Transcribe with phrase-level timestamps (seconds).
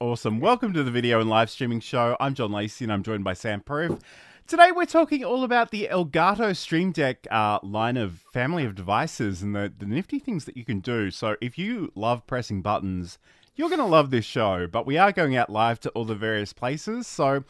[0.00, 0.40] Awesome.
[0.40, 2.16] Welcome to the video and live streaming show.
[2.18, 4.00] I'm John Lacey and I'm joined by Sam Proof.
[4.44, 9.40] Today we're talking all about the Elgato Stream Deck uh, line of family of devices
[9.40, 11.12] and the, the nifty things that you can do.
[11.12, 13.18] So if you love pressing buttons,
[13.54, 14.66] you're going to love this show.
[14.66, 17.06] But we are going out live to all the various places.
[17.06, 17.44] So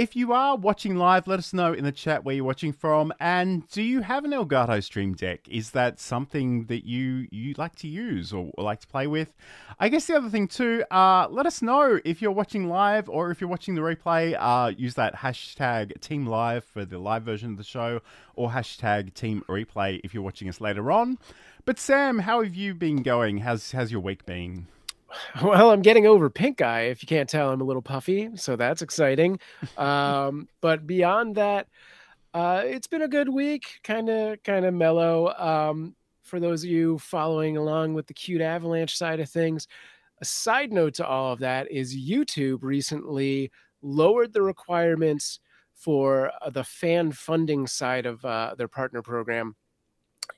[0.00, 3.12] if you are watching live, let us know in the chat where you're watching from.
[3.20, 5.46] And do you have an Elgato Stream Deck?
[5.46, 9.34] Is that something that you you like to use or, or like to play with?
[9.78, 13.30] I guess the other thing too, uh, let us know if you're watching live or
[13.30, 14.34] if you're watching the replay.
[14.40, 18.00] Uh, use that hashtag Team Live for the live version of the show,
[18.36, 21.18] or hashtag Team Replay if you're watching us later on.
[21.66, 23.38] But Sam, how have you been going?
[23.38, 24.66] How's how's your week been?
[25.42, 26.82] Well, I'm getting over pink eye.
[26.82, 29.40] If you can't tell, I'm a little puffy, so that's exciting.
[29.78, 31.66] um, but beyond that,
[32.32, 35.34] uh, it's been a good week, kind of, kind of mellow.
[35.36, 39.66] Um, for those of you following along with the cute avalanche side of things,
[40.20, 43.50] a side note to all of that is YouTube recently
[43.82, 45.40] lowered the requirements
[45.74, 49.56] for uh, the fan funding side of uh, their partner program.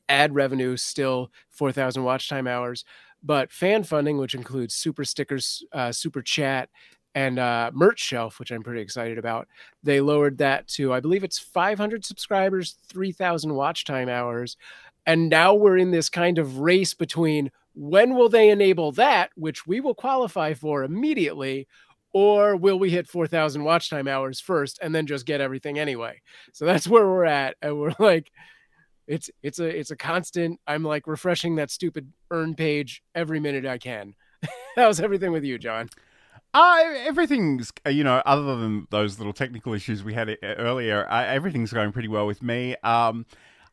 [0.08, 2.84] Ad revenue still 4,000 watch time hours,
[3.22, 6.68] but fan funding, which includes super stickers, uh, super chat,
[7.14, 9.46] and uh, merch shelf, which I'm pretty excited about,
[9.82, 14.56] they lowered that to I believe it's 500 subscribers, 3,000 watch time hours,
[15.06, 19.66] and now we're in this kind of race between when will they enable that, which
[19.66, 21.66] we will qualify for immediately,
[22.12, 26.20] or will we hit 4,000 watch time hours first and then just get everything anyway?
[26.52, 28.30] So that's where we're at, and we're like
[29.06, 33.66] it's it's a it's a constant i'm like refreshing that stupid earn page every minute
[33.66, 34.14] i can.
[34.76, 35.88] How's everything with you john.
[36.54, 41.06] Uh, everything's uh, you know other than those little technical issues we had uh, earlier
[41.10, 42.76] uh, everything's going pretty well with me.
[42.82, 43.26] Um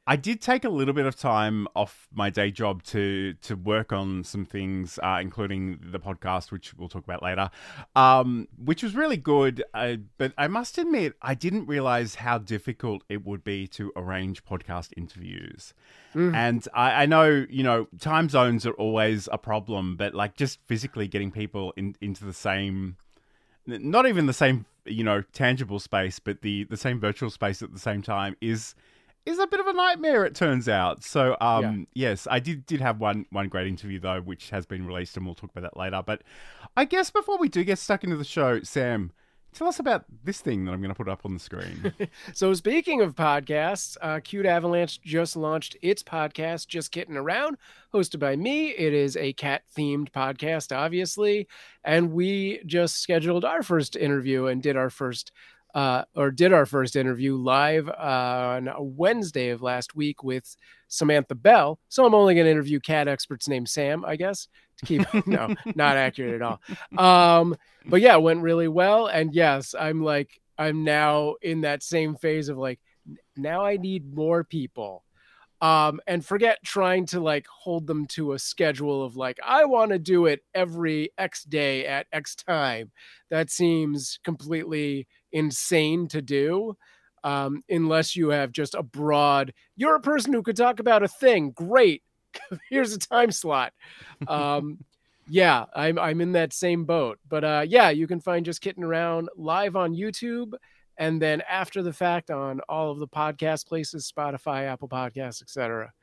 [0.09, 3.93] I did take a little bit of time off my day job to to work
[3.93, 7.51] on some things, uh, including the podcast, which we'll talk about later,
[7.95, 9.63] um, which was really good.
[9.71, 14.43] Uh, but I must admit, I didn't realize how difficult it would be to arrange
[14.43, 15.75] podcast interviews.
[16.15, 16.33] Mm.
[16.33, 20.57] And I, I, know, you know, time zones are always a problem, but like just
[20.65, 22.97] physically getting people in, into the same,
[23.67, 27.73] not even the same, you know, tangible space, but the the same virtual space at
[27.73, 28.73] the same time is
[29.25, 30.25] is a bit of a nightmare.
[30.25, 31.03] It turns out.
[31.03, 32.09] So, um, yeah.
[32.09, 35.25] yes, I did did have one one great interview though, which has been released, and
[35.25, 36.01] we'll talk about that later.
[36.05, 36.23] But
[36.75, 39.11] I guess before we do get stuck into the show, Sam,
[39.51, 41.93] Tell us about this thing that I'm going to put up on the screen.
[42.33, 47.57] so, speaking of podcasts, uh, Cute Avalanche just launched its podcast, Just Kitten Around,
[47.93, 48.69] hosted by me.
[48.69, 51.47] It is a cat themed podcast, obviously.
[51.83, 55.31] And we just scheduled our first interview and did our first
[55.75, 60.55] uh, or did our first interview live on Wednesday of last week with
[60.87, 61.79] Samantha Bell.
[61.89, 64.47] So I'm only going to interview cat experts named Sam, I guess,
[64.77, 66.59] to keep no, not accurate at all.
[66.97, 69.07] Um, but yeah, it went really well.
[69.07, 72.79] And yes, I'm like, I'm now in that same phase of like,
[73.37, 75.03] now I need more people
[75.61, 79.91] um, and forget trying to like hold them to a schedule of like i want
[79.91, 82.91] to do it every x day at x time
[83.29, 86.75] that seems completely insane to do
[87.23, 91.07] um, unless you have just a broad you're a person who could talk about a
[91.07, 91.51] thing.
[91.51, 92.03] Great.
[92.69, 93.73] Here's a time slot.
[94.27, 94.79] Um,
[95.29, 98.83] yeah I'm, I'm in that same boat but uh, yeah you can find just Kitten
[98.83, 100.53] around live on youtube
[100.97, 105.93] and then after the fact on all of the podcast places spotify apple podcasts etc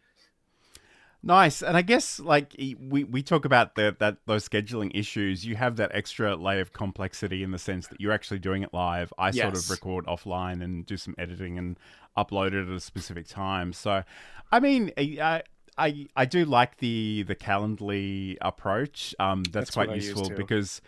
[1.27, 5.45] Nice, and I guess like we, we talk about the, that those scheduling issues.
[5.45, 8.73] You have that extra layer of complexity in the sense that you're actually doing it
[8.73, 9.13] live.
[9.19, 9.43] I yes.
[9.43, 11.81] sort of record offline and do some editing and
[12.17, 13.73] upload it at a specific time.
[13.73, 14.05] So,
[14.53, 15.43] I mean, I
[15.77, 19.13] I, I do like the the Calendly approach.
[19.19, 20.81] Um, that's, that's quite useful because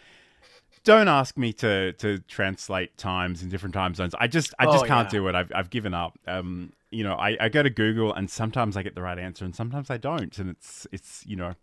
[0.84, 4.14] don't ask me to to translate times in different time zones.
[4.16, 5.18] I just I just oh, can't yeah.
[5.18, 5.34] do it.
[5.34, 6.16] I've I've given up.
[6.28, 9.44] Um, you know, I, I go to Google and sometimes I get the right answer
[9.44, 11.54] and sometimes I don't, and it's it's you know.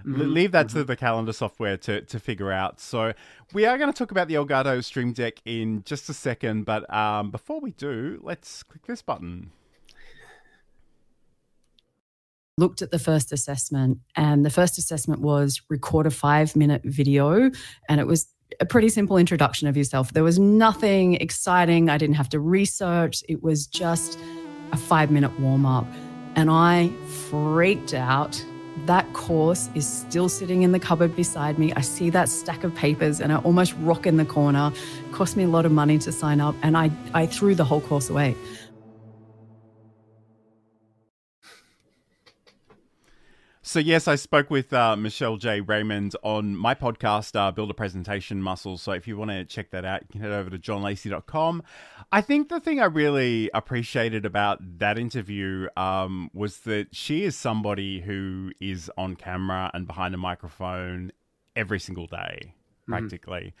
[0.00, 0.32] Mm-hmm.
[0.32, 0.78] Leave that mm-hmm.
[0.78, 2.80] to the calendar software to, to figure out.
[2.80, 3.12] So,
[3.52, 6.90] we are going to talk about the Elgato Stream Deck in just a second, but
[6.90, 9.50] um, before we do, let's click this button
[12.60, 17.50] looked at the first assessment and the first assessment was record a five minute video
[17.88, 18.28] and it was
[18.60, 20.12] a pretty simple introduction of yourself.
[20.12, 21.88] There was nothing exciting.
[21.88, 23.24] I didn't have to research.
[23.28, 24.18] It was just
[24.72, 25.86] a five minute warm up.
[26.36, 26.90] And I
[27.28, 28.44] freaked out.
[28.86, 31.72] That course is still sitting in the cupboard beside me.
[31.74, 34.72] I see that stack of papers and I almost rock in the corner.
[35.06, 37.64] It cost me a lot of money to sign up and I, I threw the
[37.64, 38.36] whole course away.
[43.70, 45.60] So, yes, I spoke with uh, Michelle J.
[45.60, 48.82] Raymond on my podcast, uh, Build a Presentation Muscles.
[48.82, 51.62] So, if you want to check that out, you can head over to johnlacey.com.
[52.10, 57.36] I think the thing I really appreciated about that interview um, was that she is
[57.36, 61.12] somebody who is on camera and behind a microphone
[61.54, 62.54] every single day,
[62.88, 63.54] Mm-hmm.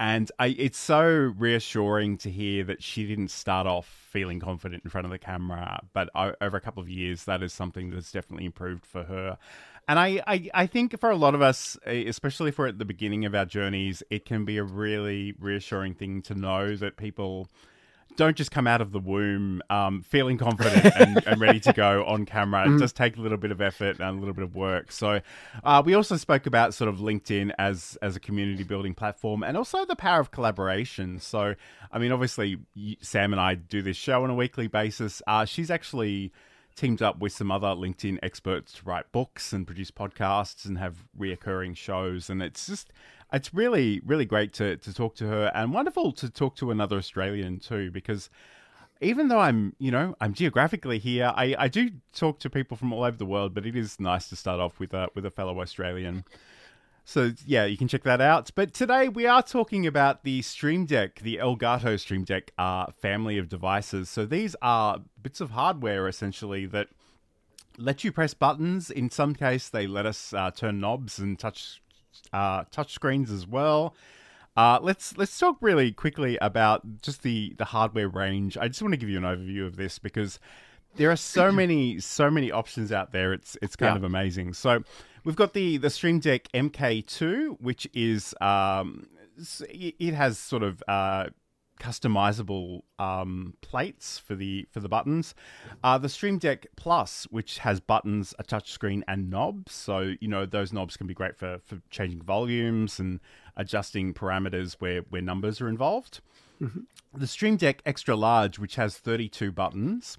[0.00, 4.90] And I, it's so reassuring to hear that she didn't start off feeling confident in
[4.90, 8.46] front of the camera, but over a couple of years, that is something that's definitely
[8.46, 9.38] improved for her.
[9.88, 13.24] And I, I, I think for a lot of us, especially for at the beginning
[13.24, 17.48] of our journeys, it can be a really reassuring thing to know that people
[18.18, 22.04] don't just come out of the womb um, feeling confident and, and ready to go
[22.04, 22.70] on camera.
[22.70, 24.90] It does take a little bit of effort and a little bit of work.
[24.90, 25.20] So
[25.62, 29.56] uh, we also spoke about sort of LinkedIn as as a community building platform and
[29.56, 31.20] also the power of collaboration.
[31.20, 31.54] So
[31.92, 32.58] I mean, obviously
[33.00, 35.22] Sam and I do this show on a weekly basis.
[35.26, 36.32] Uh, she's actually
[36.74, 40.96] teamed up with some other LinkedIn experts to write books and produce podcasts and have
[41.18, 42.30] reoccurring shows.
[42.30, 42.92] And it's just,
[43.32, 46.96] it's really, really great to, to talk to her and wonderful to talk to another
[46.96, 48.30] Australian too, because
[49.00, 52.92] even though I'm, you know, I'm geographically here, I, I do talk to people from
[52.92, 55.30] all over the world, but it is nice to start off with a, with a
[55.30, 56.24] fellow Australian.
[57.04, 58.50] So yeah, you can check that out.
[58.54, 63.38] But today we are talking about the Stream Deck, the Elgato Stream Deck uh, family
[63.38, 64.10] of devices.
[64.10, 66.88] So these are bits of hardware essentially that
[67.78, 68.90] let you press buttons.
[68.90, 71.80] In some case, they let us uh, turn knobs and touch
[72.32, 73.94] uh, touch screens as well.
[74.56, 78.56] Uh, let's let's talk really quickly about just the the hardware range.
[78.58, 80.40] I just want to give you an overview of this because
[80.96, 83.32] there are so many so many options out there.
[83.32, 83.98] It's it's kind Yeah.
[83.98, 84.54] of amazing.
[84.54, 84.82] So
[85.24, 89.06] we've got the the Stream Deck MK2, which is um,
[89.68, 91.26] it it has sort of uh,
[91.78, 95.34] customizable um, plates for the for the buttons.
[95.82, 99.72] Uh, the Stream Deck Plus, which has buttons, a touchscreen, and knobs.
[99.72, 103.20] So you know those knobs can be great for for changing volumes and
[103.56, 106.20] adjusting parameters where where numbers are involved.
[107.14, 110.18] The Stream Deck Extra Large, which has 32 buttons.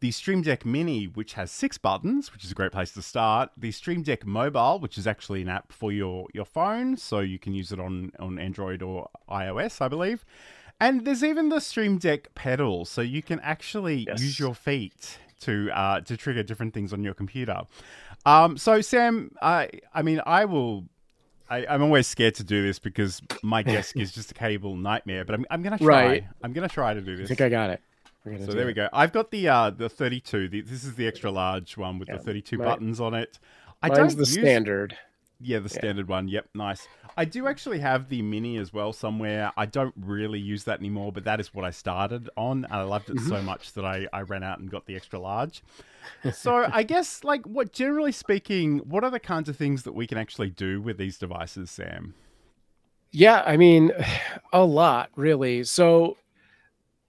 [0.00, 3.50] The Stream Deck Mini, which has six buttons, which is a great place to start.
[3.56, 7.38] The Stream Deck Mobile, which is actually an app for your, your phone, so you
[7.38, 10.24] can use it on, on Android or iOS, I believe.
[10.80, 14.20] And there's even the Stream Deck pedal, so you can actually Yes.
[14.20, 17.62] use your feet to uh, to trigger different things on your computer.
[18.26, 20.84] Um, so Sam, I I mean I will.
[21.48, 25.24] I, I'm always scared to do this because my desk is just a cable nightmare.
[25.24, 26.06] But I'm, I'm gonna try.
[26.06, 26.24] Right.
[26.42, 27.28] I'm gonna try to do I this.
[27.28, 27.80] think I got it.
[28.44, 28.88] So there we go.
[28.92, 30.48] I've got the uh the 32.
[30.48, 33.38] The, this is the extra large one with Yeah, the 32 mine- buttons on it.
[33.82, 34.98] I Mine's don't the use, standard.
[35.40, 36.28] Yeah, the standard one.
[36.28, 36.88] Yep, nice.
[37.16, 39.52] I do actually have the mini as well somewhere.
[39.56, 42.82] I don't really use that anymore, but that is what I started on, and I
[42.82, 43.28] loved it Mm-hmm.
[43.28, 45.62] so much that I I ran out and got the extra large.
[46.30, 50.06] So I guess like what generally speaking, what are the kinds of things that we
[50.06, 52.14] can actually do with these devices, Sam?
[53.12, 53.92] Yeah, I mean,
[54.52, 55.64] a lot really.
[55.64, 56.16] So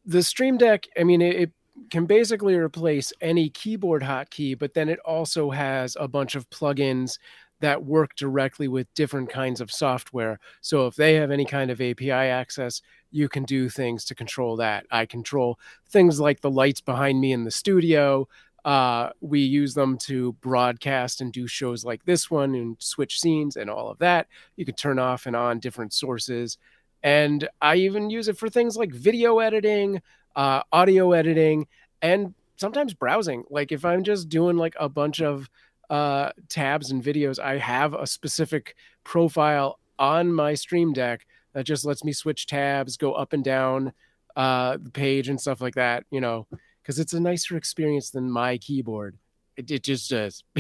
[0.05, 1.51] the Stream Deck, I mean, it, it
[1.91, 7.17] can basically replace any keyboard hotkey, but then it also has a bunch of plugins
[7.59, 10.39] that work directly with different kinds of software.
[10.61, 12.81] So if they have any kind of API access,
[13.11, 14.85] you can do things to control that.
[14.91, 15.59] I control
[15.89, 18.27] things like the lights behind me in the studio.
[18.65, 23.55] Uh, we use them to broadcast and do shows like this one and switch scenes
[23.55, 24.27] and all of that.
[24.55, 26.57] You can turn off and on different sources.
[27.01, 30.01] And I even use it for things like video editing,
[30.35, 31.67] uh, audio editing,
[32.01, 33.45] and sometimes browsing.
[33.49, 35.49] Like if I'm just doing like a bunch of
[35.89, 41.85] uh, tabs and videos, I have a specific profile on my Stream Deck that just
[41.85, 43.93] lets me switch tabs, go up and down
[44.35, 46.47] uh, the page and stuff like that, you know,
[46.81, 49.17] because it's a nicer experience than my keyboard.
[49.55, 50.43] It, it just does.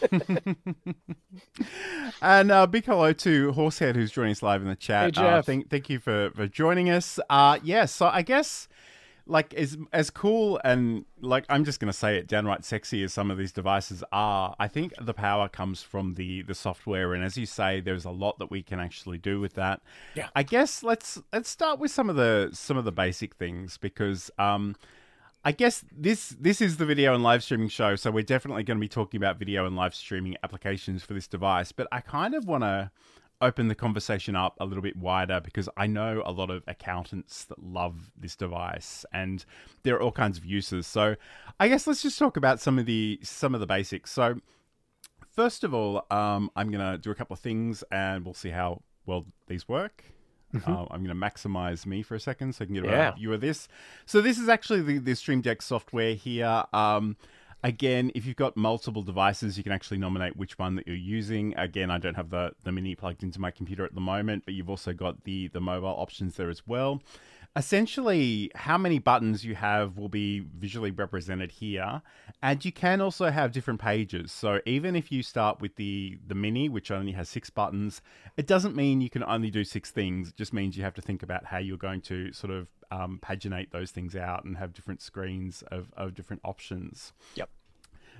[2.22, 5.16] and uh, big hello to Horsehead who's joining us live in the chat.
[5.16, 7.18] Hey, Uh, thank, thank you for, for joining us.
[7.28, 8.68] Uh, yeah, so I guess
[9.26, 13.30] like as as cool and like I'm just gonna say it downright sexy as some
[13.30, 17.36] of these devices are, I think the power comes from the the software and as
[17.36, 19.80] you say, there's a lot that we can actually do with that.
[20.14, 20.28] Yeah.
[20.36, 24.30] I guess let's let's start with some of the some of the basic things because
[24.38, 24.76] um
[25.44, 28.78] I guess this this is the video and live streaming show, so we're definitely going
[28.78, 31.70] to be talking about video and live streaming applications for this device.
[31.70, 32.90] But I kind of want to
[33.44, 37.44] open the conversation up a little bit wider because I know a lot of accountants
[37.44, 39.44] that love this device, and
[39.82, 40.86] there are all kinds of uses.
[40.86, 41.16] So
[41.60, 44.10] I guess let's just talk about some of the some of the basics.
[44.10, 44.36] So
[45.30, 48.50] first of all, um, I'm going to do a couple of things, and we'll see
[48.50, 50.04] how well these work.
[50.66, 53.10] Uh, I'm going to maximize me for a second so I can get a Yeah.
[53.10, 53.66] view of this.
[54.06, 56.62] So this is actually the, the Stream Deck software here.
[56.72, 57.16] Um,
[57.64, 61.54] Again, if you've got multiple devices, you can actually nominate which one that you're using.
[61.56, 64.52] Again, I don't have the, the mini plugged into my computer at the moment, but
[64.52, 67.02] you've also got the, the mobile options there as well.
[67.56, 72.02] Essentially, how many buttons you have will be visually represented here,
[72.42, 74.30] and you can also have different pages.
[74.30, 78.02] So even if you start with the, the mini, which only has six buttons,
[78.36, 80.28] it doesn't mean you can only do six things.
[80.28, 83.18] It just means you have to think about how you're going to sort of um,
[83.22, 87.12] paginate those things out and have different screens of, of different options.
[87.34, 87.50] Yep.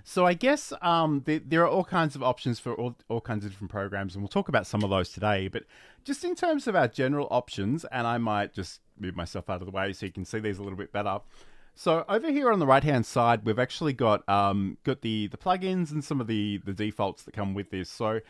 [0.02, 3.44] So I guess um, there, there, are all kinds of options for all, all kinds
[3.44, 5.48] of different programs, and we'll talk about some of those today.
[5.48, 5.64] But
[6.02, 9.66] just in terms of our general options, and I might just move myself out of
[9.66, 11.20] the way so you can see these a little bit better.
[11.74, 15.36] So over here on the right hand side, we've actually got um, got the the
[15.36, 17.88] plugins and some of the the defaults that come with this.
[17.88, 18.20] So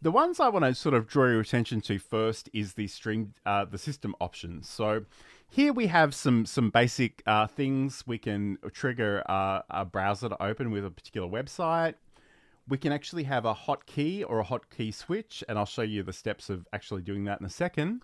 [0.00, 3.34] the ones I want to sort of draw your attention to first is the string
[3.44, 4.68] uh, the system options.
[4.68, 5.04] So
[5.54, 8.02] here we have some some basic uh, things.
[8.08, 11.94] We can trigger uh, a browser to open with a particular website.
[12.66, 16.12] We can actually have a hotkey or a hotkey switch, and I'll show you the
[16.12, 18.02] steps of actually doing that in a second.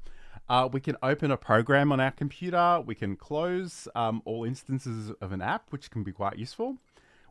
[0.48, 2.80] Uh, we can open a program on our computer.
[2.86, 6.76] We can close um, all instances of an app, which can be quite useful.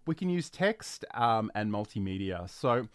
[0.06, 2.50] We can use text um, and multimedia.
[2.50, 2.90] So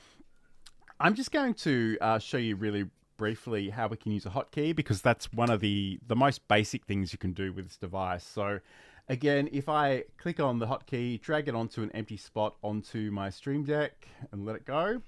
[1.00, 2.84] I'm just going to uh, show you really
[3.16, 6.84] briefly how we can use a hotkey because that's one of the the most basic
[6.84, 8.24] things you can do with this device.
[8.24, 8.60] So
[9.08, 13.30] again, if I click on the hotkey, drag it onto an empty spot onto my
[13.30, 15.02] Stream Deck and let it go,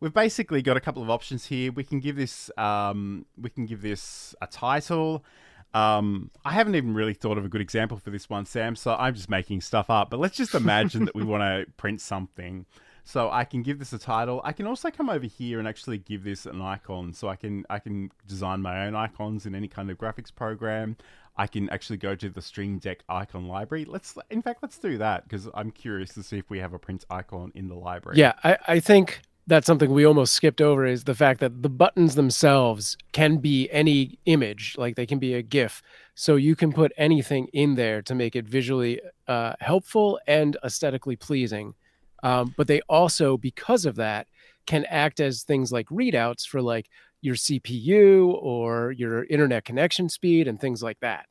[0.00, 1.72] we've basically got a couple of options here.
[1.72, 5.24] We can give this um, we can give this a title.
[5.72, 8.74] Um, I haven't even really thought of a good example for this one, Sam.
[8.74, 10.10] So I'm just making stuff up.
[10.10, 12.66] But let's just imagine that we want to print something.
[13.04, 14.40] So I can give this a title.
[14.44, 17.12] I can also come over here and actually give this an icon.
[17.12, 20.96] So I can I can design my own icons in any kind of graphics program.
[21.36, 23.84] I can actually go to the Stream Deck icon library.
[23.84, 26.78] Let's in fact let's do that because I'm curious to see if we have a
[26.78, 28.18] print icon in the library.
[28.18, 31.68] Yeah, I, I think that's something we almost skipped over is the fact that the
[31.68, 35.82] buttons themselves can be any image, like they can be a GIF.
[36.14, 41.16] So you can put anything in there to make it visually uh, helpful and aesthetically
[41.16, 41.74] pleasing.
[42.22, 44.26] Um, but they also, because of that,
[44.66, 46.88] can act as things like readouts for like
[47.22, 51.26] your CPU or your internet connection speed and things like that.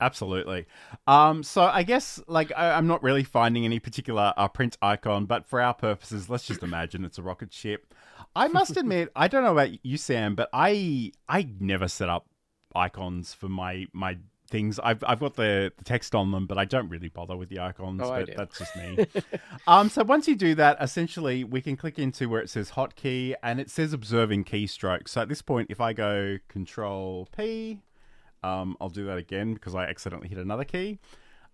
[0.00, 0.66] Absolutely.
[1.06, 5.26] Um, so I guess like I, am not really finding any particular uh, print icon,
[5.26, 7.94] but for our purposes, let's just imagine it's a rocket ship.
[8.34, 12.26] I must admit, I don't know about you, Sam, but I I never set up
[12.74, 14.18] icons for my my
[14.54, 14.78] things.
[14.78, 17.58] I've I've got the, the text on them, but I don't really bother with the
[17.58, 18.00] icons.
[18.04, 19.04] Oh, but that's just me.
[19.66, 23.34] um, so once you do that, essentially we can click into where it says hotkey
[23.42, 25.08] and it says observing keystrokes.
[25.08, 27.80] So at this point, if I go Control P,
[28.44, 31.00] um, I'll do that again because I accidentally hit another key.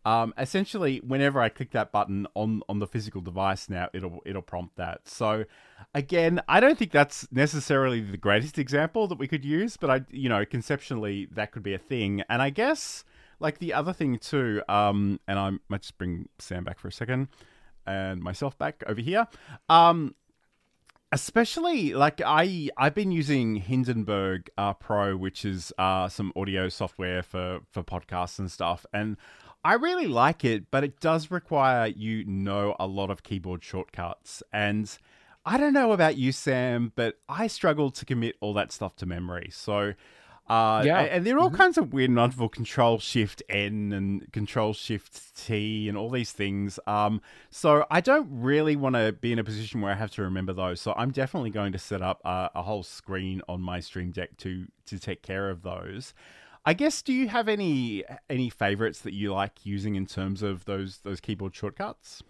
[0.05, 4.43] Um, essentially, whenever I click that button on on the physical device now, it'll it'll
[4.43, 5.07] prompt that.
[5.07, 5.45] So,
[5.95, 10.01] again, I don't think that's necessarily the greatest example that we could use, but I,
[10.11, 12.23] you know, conceptually that could be a thing.
[12.31, 13.05] And I guess
[13.41, 16.93] like the other thing too, um, and I might just bring Sam back for a
[16.93, 17.29] second
[17.87, 19.27] and myself back over here.
[19.69, 20.15] Um,
[21.13, 27.23] especially like I I've been using Hindenburg uh, Pro, which is uh, some audio software
[27.23, 29.17] for for podcasts and stuff, and
[29.65, 34.43] I really like it, but it does require you know a lot of keyboard shortcuts.
[34.53, 34.97] And
[35.45, 39.07] I don't know about you, Sam, but I struggle to commit all that stuff to
[39.07, 39.49] memory.
[39.53, 39.95] So,
[40.49, 41.01] uh, yeah.
[41.01, 41.57] and there are all mm-hmm.
[41.57, 46.79] kinds of weird wonderful Control Shift N and Control Shift T and all these things.
[46.87, 50.23] Um, so I don't really want to be in a position where I have to
[50.23, 50.81] remember those.
[50.81, 54.37] So I'm definitely going to set up a, a whole screen on my Stream Deck
[54.39, 56.15] to to take care of those.
[56.65, 60.65] I guess do you have any any favorites that you like using in terms of
[60.67, 62.23] those those keyboard shortcuts?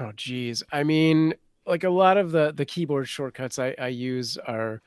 [0.00, 0.62] Oh geez.
[0.72, 1.34] I mean,
[1.66, 4.82] like a lot of the the keyboard shortcuts I, I use are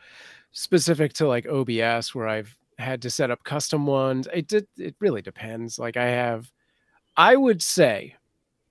[0.52, 4.28] specific to like OBS where I've had to set up custom ones.
[4.34, 5.80] It did it really depends.
[5.80, 6.52] Like I have
[7.16, 8.16] I would say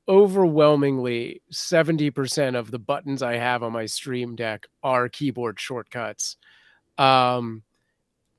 [0.09, 6.37] overwhelmingly 70% of the buttons I have on my stream deck are keyboard shortcuts.
[6.99, 7.62] Um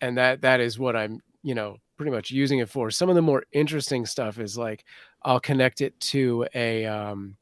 [0.01, 2.89] and that that is what I'm, you know, pretty much using it for.
[2.89, 4.85] Some of the more interesting stuff is like
[5.23, 7.35] I'll connect it to a um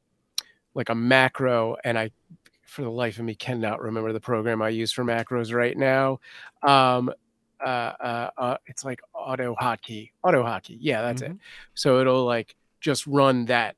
[0.74, 2.10] like a macro and I
[2.64, 6.20] for the life of me cannot remember the program I use for macros right now.
[6.66, 7.12] Um
[7.64, 10.10] uh, uh, uh it's like AutoHotkey.
[10.22, 10.78] Auto hotkey.
[10.80, 11.32] Yeah, that's mm-hmm.
[11.32, 11.38] it.
[11.74, 13.76] So it'll like just run that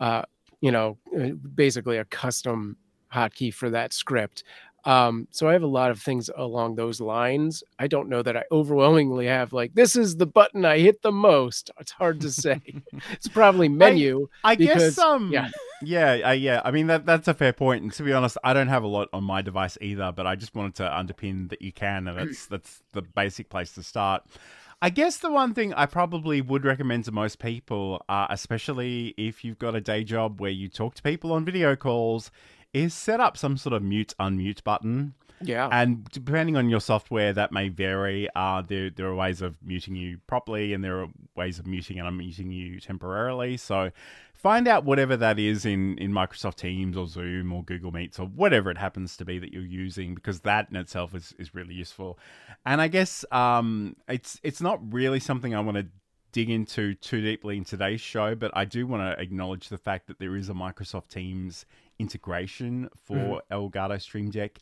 [0.00, 0.22] uh
[0.60, 2.76] you know, uh, basically a custom
[3.12, 4.44] hotkey for that script.
[4.84, 7.62] Um, so I have a lot of things along those lines.
[7.78, 11.12] I don't know that I overwhelmingly have like this is the button I hit the
[11.12, 11.70] most.
[11.80, 12.60] It's hard to say.
[13.12, 14.28] it's probably menu.
[14.44, 15.48] I, I because, guess um yeah.
[15.82, 16.62] yeah uh, yeah.
[16.64, 17.82] I mean that that's a fair point.
[17.82, 20.12] And to be honest, I don't have a lot on my device either.
[20.12, 23.72] But I just wanted to underpin that you can, and that's that's the basic place
[23.72, 24.22] to start.
[24.80, 29.44] I guess the one thing I probably would recommend to most people, uh, especially if
[29.44, 32.30] you've got a day job where you talk to people on video calls,
[32.82, 35.14] is set up some sort of mute unmute button.
[35.40, 35.68] Yeah.
[35.70, 38.28] And depending on your software, that may vary.
[38.34, 42.00] Uh, there, there are ways of muting you properly, and there are ways of muting
[42.00, 43.56] and unmuting you temporarily.
[43.56, 43.92] So
[44.34, 48.26] find out whatever that is in, in Microsoft Teams or Zoom or Google Meets or
[48.26, 51.74] whatever it happens to be that you're using, because that in itself is, is really
[51.74, 52.18] useful.
[52.66, 55.86] And I guess um, it's it's not really something I want to
[56.32, 60.06] dig into too deeply in today's show, but I do want to acknowledge the fact
[60.08, 61.66] that there is a Microsoft Teams
[61.98, 63.54] integration for mm-hmm.
[63.54, 64.58] Elgato Stream Deck.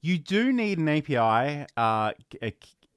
[0.00, 2.12] You do need an API uh,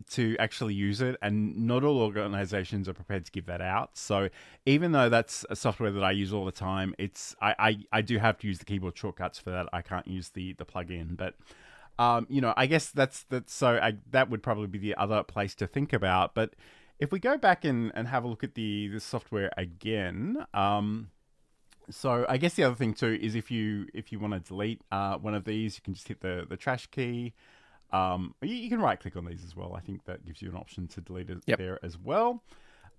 [0.10, 3.98] to actually use it, and not all organizations are prepared to give that out.
[3.98, 4.30] So
[4.66, 8.02] even though that's a software that I use all the time, it's I, I, I
[8.02, 9.68] do have to use the keyboard shortcuts for that.
[9.74, 11.36] I can't use the the plugin, but
[12.00, 15.24] um, you know, I guess that's that's so I, that would probably be the other
[15.24, 16.36] place to think about.
[16.36, 16.54] But
[17.00, 21.10] if we go back and, and have a look at the the software again, um,
[21.90, 24.82] so I guess the other thing too is if you if you want to delete
[24.92, 27.34] uh, one of these, you can just hit the the trash key.
[27.92, 29.74] Um, you, you, can right click on these as well.
[29.74, 31.58] I think that gives you an option to delete it yep.
[31.58, 32.44] there as well.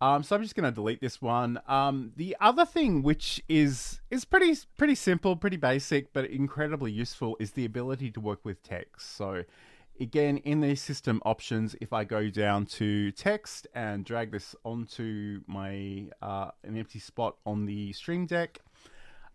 [0.01, 1.61] Um, so I'm just going to delete this one.
[1.67, 7.37] Um, the other thing, which is is pretty pretty simple, pretty basic, but incredibly useful,
[7.41, 9.17] is the ability to work with text.
[9.17, 9.45] So
[10.01, 15.41] again, in the system options, if I go down to text and drag this onto
[15.47, 18.61] my uh, an empty spot on the Stream Deck,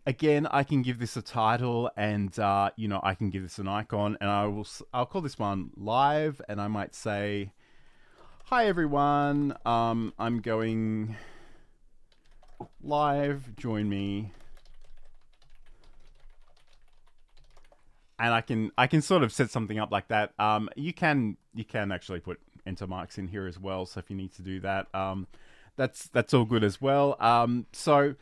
[0.06, 3.58] again, I can give this a title, and uh, you know, I can give this
[3.58, 4.66] an icon, and I will.
[4.92, 7.52] I'll call this one live, and I might say,
[8.44, 11.16] "Hi everyone, um, I'm going
[12.82, 13.56] live.
[13.56, 14.32] Join me."
[18.18, 20.32] And I can I can sort of set something up like that.
[20.38, 23.86] Um, you can you can actually put enter marks in here as well.
[23.86, 25.26] So if you need to do that, um,
[25.76, 27.16] that's that's all good as well.
[27.20, 28.14] Um, so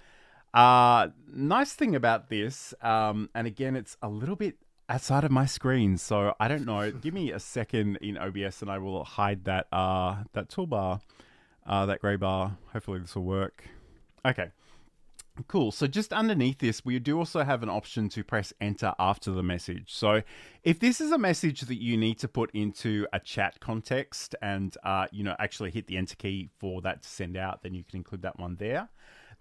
[0.55, 4.57] uh, nice thing about this, um, and again, it's a little bit
[4.88, 6.90] outside of my screen, so I don't know.
[7.02, 11.00] Give me a second in OBS, and I will hide that uh, that toolbar,
[11.66, 12.59] uh, that grey bar.
[12.72, 13.64] Hopefully, this will work.
[14.24, 14.50] Okay.
[15.49, 15.73] Cool.
[15.73, 19.42] So just underneath this, we do also have an option to press enter after the
[19.42, 19.92] message.
[19.95, 20.23] So
[20.62, 24.77] if this is a message that you need to put into a chat context and,
[24.85, 27.83] uh, you know, actually hit the enter key for that to send out, then you
[27.83, 28.90] can include that one there.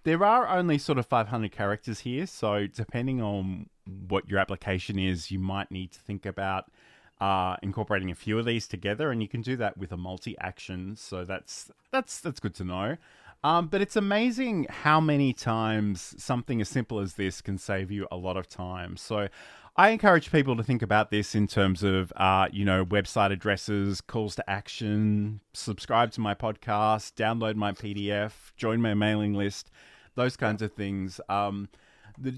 [0.04, 3.69] There are only sort of 500 characters here, so depending on
[4.08, 6.71] what your application is, you might need to think about
[7.19, 10.95] uh, incorporating a few of these together, and you can do that with a multi-action.
[10.95, 12.97] So that's that's that's good to know.
[13.43, 18.08] Um, but it's amazing how many times something as simple as this can save you
[18.12, 18.97] a lot of time.
[18.97, 19.30] So
[19.75, 23.99] I encourage people to think about this in terms of, uh, you know, website addresses,
[23.99, 29.71] calls to action, subscribe to my podcast, download my PDF, join my mailing list
[30.15, 31.19] those kinds of things.
[31.30, 31.69] Um,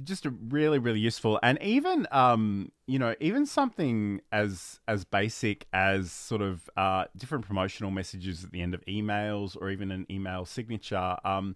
[0.03, 6.11] just really, really useful, and even um, you know, even something as as basic as
[6.11, 10.45] sort of uh, different promotional messages at the end of emails, or even an email
[10.45, 11.17] signature.
[11.23, 11.55] Um,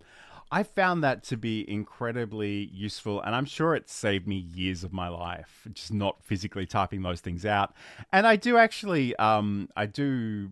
[0.50, 4.94] I found that to be incredibly useful, and I'm sure it saved me years of
[4.94, 7.74] my life just not physically typing those things out.
[8.14, 10.52] And I do actually, um, I do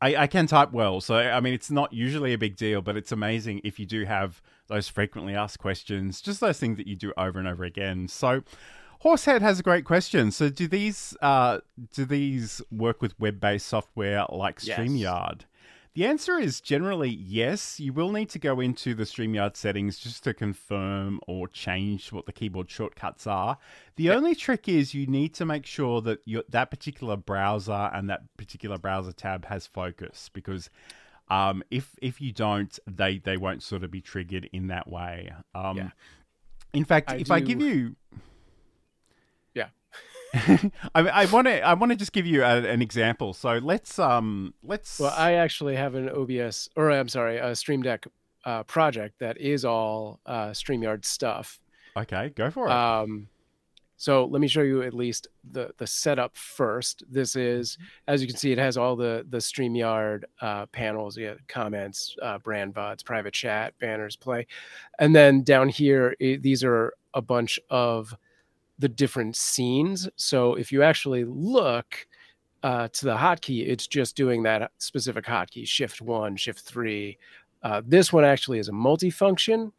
[0.00, 2.96] I, I can type well, so I mean it's not usually a big deal, but
[2.96, 6.96] it's amazing if you do have those frequently asked questions, just those things that you
[6.96, 8.08] do over and over again.
[8.08, 8.42] So,
[9.00, 10.30] Horsehead has a great question.
[10.30, 11.58] So, do these uh,
[11.92, 15.40] do these work with web based software like StreamYard?
[15.40, 15.46] Yes.
[15.98, 17.80] The answer is generally yes.
[17.80, 22.26] You will need to go into the StreamYard settings just to confirm or change what
[22.26, 23.58] the keyboard shortcuts are.
[23.96, 24.16] The yep.
[24.16, 28.36] only trick is you need to make sure that your, that particular browser and that
[28.36, 30.70] particular browser tab has focus because
[31.30, 35.32] um, if if you don't, they they won't sort of be triggered in that way.
[35.54, 35.90] Um, yeah.
[36.72, 37.32] In fact, I if do...
[37.32, 37.96] I give you
[39.54, 39.68] Yeah.
[40.34, 43.32] I, I want to I want to just give you a, an example.
[43.32, 45.00] So let's um let's.
[45.00, 48.06] Well, I actually have an OBS or I'm sorry, a Stream Deck
[48.44, 51.60] uh, project that is all uh, Streamyard stuff.
[51.96, 52.72] Okay, go for it.
[52.72, 53.28] Um,
[53.98, 57.02] so let me show you at least the the setup first.
[57.10, 61.16] This is, as you can see, it has all the the Streamyard uh, panels.
[61.16, 64.46] You have comments, uh, brand vods, private chat, banners, play,
[65.00, 68.16] and then down here, it, these are a bunch of
[68.78, 70.08] the different scenes.
[70.14, 72.06] So if you actually look
[72.62, 77.18] uh, to the hotkey, it's just doing that specific hotkey, shift one, shift three.
[77.64, 79.72] Uh, this one actually is a multifunction.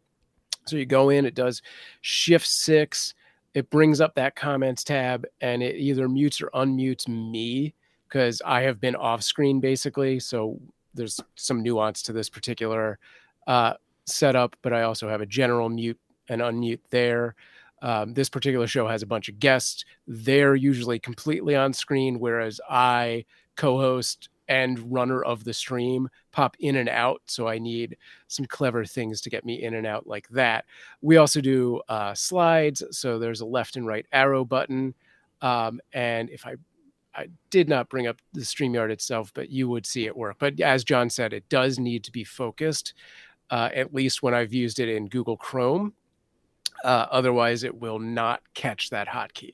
[0.65, 1.61] So you go in, it does
[2.01, 3.13] shift six,
[3.53, 7.73] it brings up that comments tab, and it either mutes or unmutes me
[8.07, 10.19] because I have been off screen basically.
[10.19, 10.59] So
[10.93, 12.99] there's some nuance to this particular
[13.47, 13.73] uh,
[14.05, 17.35] setup, but I also have a general mute and unmute there.
[17.81, 19.85] Um, this particular show has a bunch of guests.
[20.07, 26.57] They're usually completely on screen, whereas I co host and runner of the stream pop
[26.59, 27.21] in and out.
[27.27, 27.95] So I need
[28.27, 30.65] some clever things to get me in and out like that.
[31.01, 32.83] We also do uh, slides.
[32.91, 34.95] So there's a left and right arrow button.
[35.41, 36.55] Um, and if I
[37.15, 40.37] I did not bring up the StreamYard itself, but you would see it work.
[40.39, 42.93] But as John said, it does need to be focused,
[43.49, 45.93] uh, at least when I've used it in Google Chrome.
[46.83, 49.53] Uh, otherwise, it will not catch that hotkey.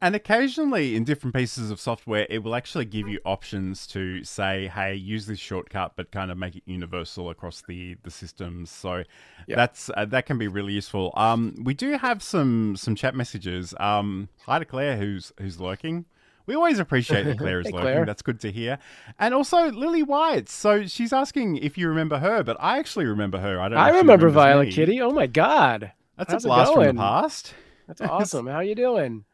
[0.00, 4.68] And occasionally, in different pieces of software, it will actually give you options to say,
[4.68, 9.04] "Hey, use this shortcut, but kind of make it universal across the the systems." So
[9.48, 11.14] that's uh, that can be really useful.
[11.16, 13.74] Um, we do have some some chat messages.
[13.80, 16.04] Um, hi to Claire, who's who's lurking.
[16.44, 17.86] We always appreciate that Claire is hey, lurking.
[17.86, 18.04] Claire.
[18.04, 18.78] That's good to hear.
[19.18, 20.50] And also Lily White.
[20.50, 23.58] So she's asking if you remember her, but I actually remember her.
[23.60, 23.78] I don't.
[23.78, 24.72] I remember Violet me.
[24.72, 25.00] Kitty.
[25.00, 27.54] Oh my god, that's How's a blast from the past.
[27.86, 28.46] That's awesome.
[28.48, 29.24] How you doing?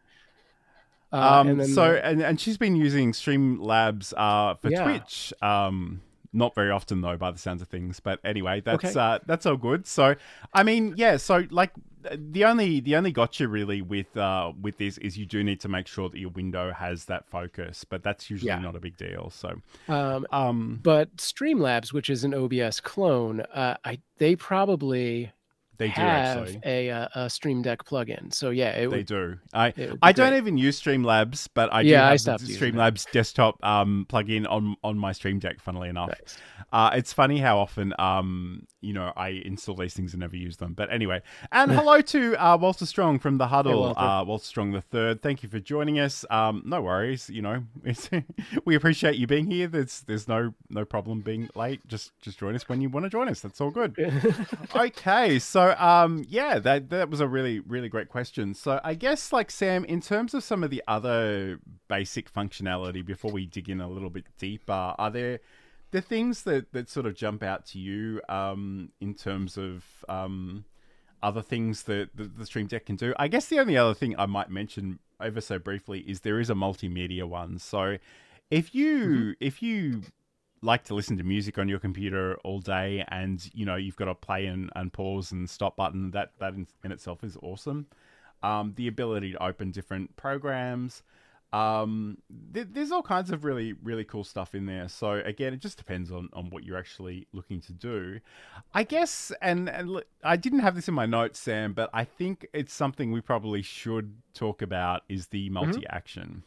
[1.12, 4.84] Uh, um, and so and, and she's been using Streamlabs uh, for yeah.
[4.84, 5.32] Twitch.
[5.42, 6.00] Um,
[6.32, 8.00] not very often though, by the sounds of things.
[8.00, 8.98] But anyway, that's okay.
[8.98, 9.86] uh, that's all good.
[9.86, 10.14] So
[10.54, 11.18] I mean, yeah.
[11.18, 11.72] So like
[12.10, 15.68] the only the only gotcha really with uh, with this is you do need to
[15.68, 18.58] make sure that your window has that focus, but that's usually yeah.
[18.58, 19.30] not a big deal.
[19.30, 25.32] So, um, um, but Streamlabs, which is an OBS clone, uh, I they probably
[25.82, 26.60] they do have actually.
[26.64, 28.32] a, uh, a Stream Deck plugin.
[28.32, 29.38] So yeah, they would, do.
[29.52, 33.62] I I don't even use Streamlabs, but I yeah, do have I the Streamlabs desktop
[33.64, 35.60] um, plugin on on my Stream Deck.
[35.60, 36.38] Funnily enough, nice.
[36.72, 40.58] uh, it's funny how often um, you know I install these things and never use
[40.58, 40.74] them.
[40.74, 43.72] But anyway, and hello to uh, Walter Strong from the Huddle.
[43.72, 44.00] Hey, Walter.
[44.00, 45.20] Uh, Walter Strong the third.
[45.20, 46.24] Thank you for joining us.
[46.30, 47.28] Um, no worries.
[47.28, 47.64] You know,
[48.64, 49.66] we appreciate you being here.
[49.66, 51.84] There's there's no no problem being late.
[51.88, 53.40] Just just join us when you want to join us.
[53.40, 53.96] That's all good.
[54.76, 58.54] okay, so um, yeah, that that was a really really great question.
[58.54, 61.58] So I guess like Sam, in terms of some of the other
[61.88, 65.40] basic functionality, before we dig in a little bit deeper, are there
[65.90, 70.64] the things that that sort of jump out to you um, in terms of um,
[71.22, 73.14] other things that the, the Stream Deck can do?
[73.18, 76.50] I guess the only other thing I might mention ever so briefly is there is
[76.50, 77.58] a multimedia one.
[77.58, 77.98] So
[78.50, 79.30] if you mm-hmm.
[79.40, 80.02] if you
[80.62, 84.08] like to listen to music on your computer all day and you know you've got
[84.08, 87.86] a play and, and pause and stop button that that in, in itself is awesome.
[88.42, 91.02] Um, the ability to open different programs.
[91.52, 92.18] Um,
[92.54, 94.88] th- there's all kinds of really really cool stuff in there.
[94.88, 98.20] So again it just depends on, on what you're actually looking to do.
[98.72, 102.46] I guess and, and i didn't have this in my notes sam but i think
[102.52, 105.54] it's something we probably should talk about is the mm-hmm.
[105.54, 106.44] multi-action.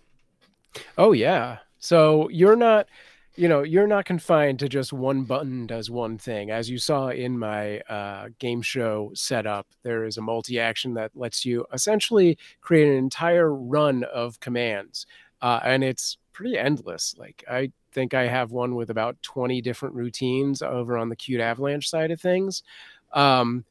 [0.73, 0.81] Mm-hmm.
[0.97, 1.57] oh yeah.
[1.77, 2.87] So you're not
[3.35, 6.51] you know you're not confined to just one button does one thing.
[6.51, 11.45] As you saw in my uh, game show setup there is a multi-action that lets
[11.45, 15.05] you essentially create an entire run of commands
[15.41, 17.15] uh, and it's pretty endless.
[17.17, 21.39] Like i think i have one with about 20 different routines over on the cute
[21.39, 22.61] avalanche side of things
[23.13, 23.63] um,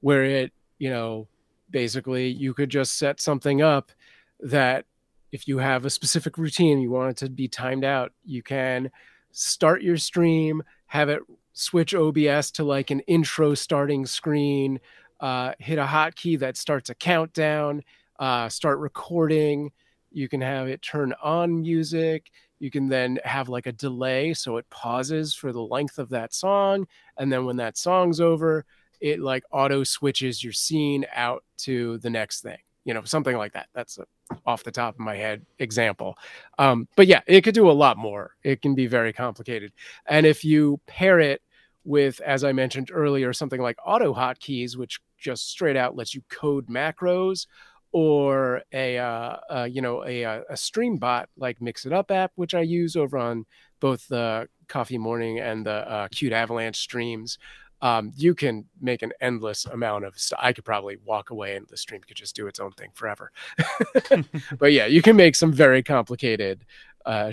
[0.00, 1.26] where it you know
[1.70, 3.90] basically you could just set something up
[4.38, 4.86] that
[5.34, 8.90] if you have a specific routine you want it to be timed out you can
[9.32, 11.20] start your stream have it
[11.52, 14.80] switch obs to like an intro starting screen
[15.20, 17.82] uh, hit a hotkey that starts a countdown
[18.18, 19.72] uh, start recording.
[20.10, 22.30] You can have it turn on music.
[22.60, 26.32] You can then have like a delay so it pauses for the length of that
[26.32, 26.86] song
[27.18, 28.64] and then when that song's over
[29.00, 33.52] it like auto switches your scene out to the next thing you know something like
[33.54, 34.06] that that's a
[34.46, 36.16] off the top of my head example.
[36.58, 38.36] Um, but yeah, it could do a lot more.
[38.42, 39.72] It can be very complicated.
[40.06, 41.42] And if you pair it
[41.84, 46.22] with, as I mentioned earlier, something like auto hotkeys, which just straight out lets you
[46.28, 47.46] code macros,
[47.92, 52.32] or a uh, uh, you know a, a stream bot like Mix It Up app,
[52.34, 53.46] which I use over on
[53.80, 57.38] both the Coffee Morning and the uh, Cute Avalanche streams
[57.82, 60.38] um, you can make an endless amount of stuff.
[60.42, 63.30] I could probably walk away and the stream could just do its own thing forever.
[64.58, 66.64] but yeah, you can make some very complicated
[67.04, 67.32] uh,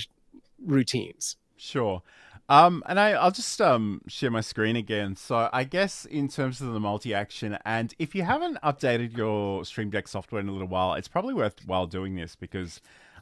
[0.64, 1.38] routines.
[1.58, 2.02] Sure.
[2.50, 5.16] Um, and I, I'll just um, share my screen again.
[5.16, 9.90] So I guess in terms of the multi-action, and if you haven't updated your Stream
[9.90, 12.82] Deck software in a little while, it's probably worthwhile doing this because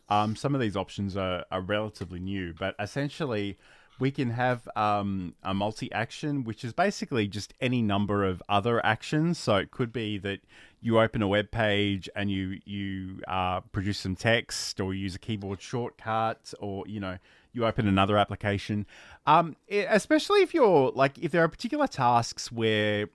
[0.10, 2.56] um, some of these options are, are relatively new.
[2.58, 3.60] But essentially,
[4.00, 9.38] we can have um, a multi-action, which is basically just any number of other actions.
[9.38, 10.40] So it could be that
[10.82, 15.20] you open a web page and you you uh, produce some text, or use a
[15.20, 17.18] keyboard shortcut, or you know
[17.54, 18.86] you open another application.
[19.26, 23.10] Um, especially if you're like, if there are particular tasks where,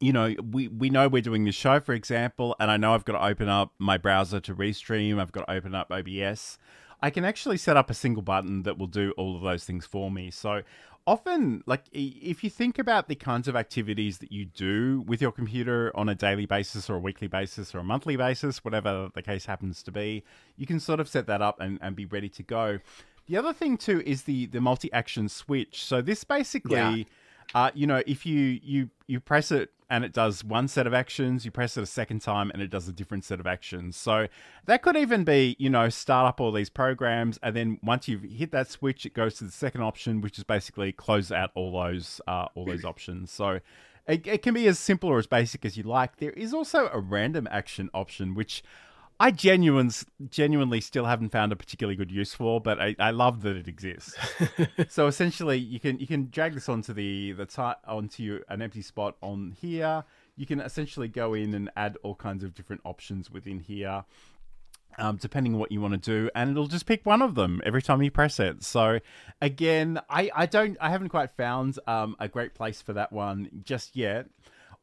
[0.00, 3.04] you know, we, we know we're doing this show, for example, and I know I've
[3.04, 6.58] got to open up my browser to restream, I've got to open up OBS.
[7.00, 9.86] I can actually set up a single button that will do all of those things
[9.86, 10.30] for me.
[10.30, 10.62] So
[11.06, 15.32] often, like, if you think about the kinds of activities that you do with your
[15.32, 19.22] computer on a daily basis or a weekly basis or a monthly basis, whatever the
[19.22, 20.24] case happens to be,
[20.56, 22.80] you can sort of set that up and, and be ready to go.
[23.26, 25.84] The other thing too is the the multi action switch.
[25.84, 27.06] So this basically,
[27.54, 27.64] yeah.
[27.66, 30.94] uh, you know, if you you you press it and it does one set of
[30.94, 33.96] actions, you press it a second time and it does a different set of actions.
[33.96, 34.28] So
[34.66, 38.22] that could even be, you know, start up all these programs and then once you've
[38.22, 41.72] hit that switch, it goes to the second option, which is basically close out all
[41.72, 43.30] those uh, all those options.
[43.30, 43.60] So
[44.06, 46.16] it, it can be as simple or as basic as you like.
[46.16, 48.62] There is also a random action option, which
[49.20, 49.90] I genuine,
[50.30, 53.66] genuinely still haven't found a particularly good use for, but I, I love that it
[53.66, 54.14] exists.
[54.88, 58.82] so essentially, you can you can drag this onto the the t- onto an empty
[58.82, 60.04] spot on here.
[60.36, 64.04] You can essentially go in and add all kinds of different options within here,
[64.98, 67.60] um, depending on what you want to do, and it'll just pick one of them
[67.66, 68.62] every time you press it.
[68.62, 69.00] So
[69.42, 73.50] again, I I don't I haven't quite found um, a great place for that one
[73.64, 74.26] just yet.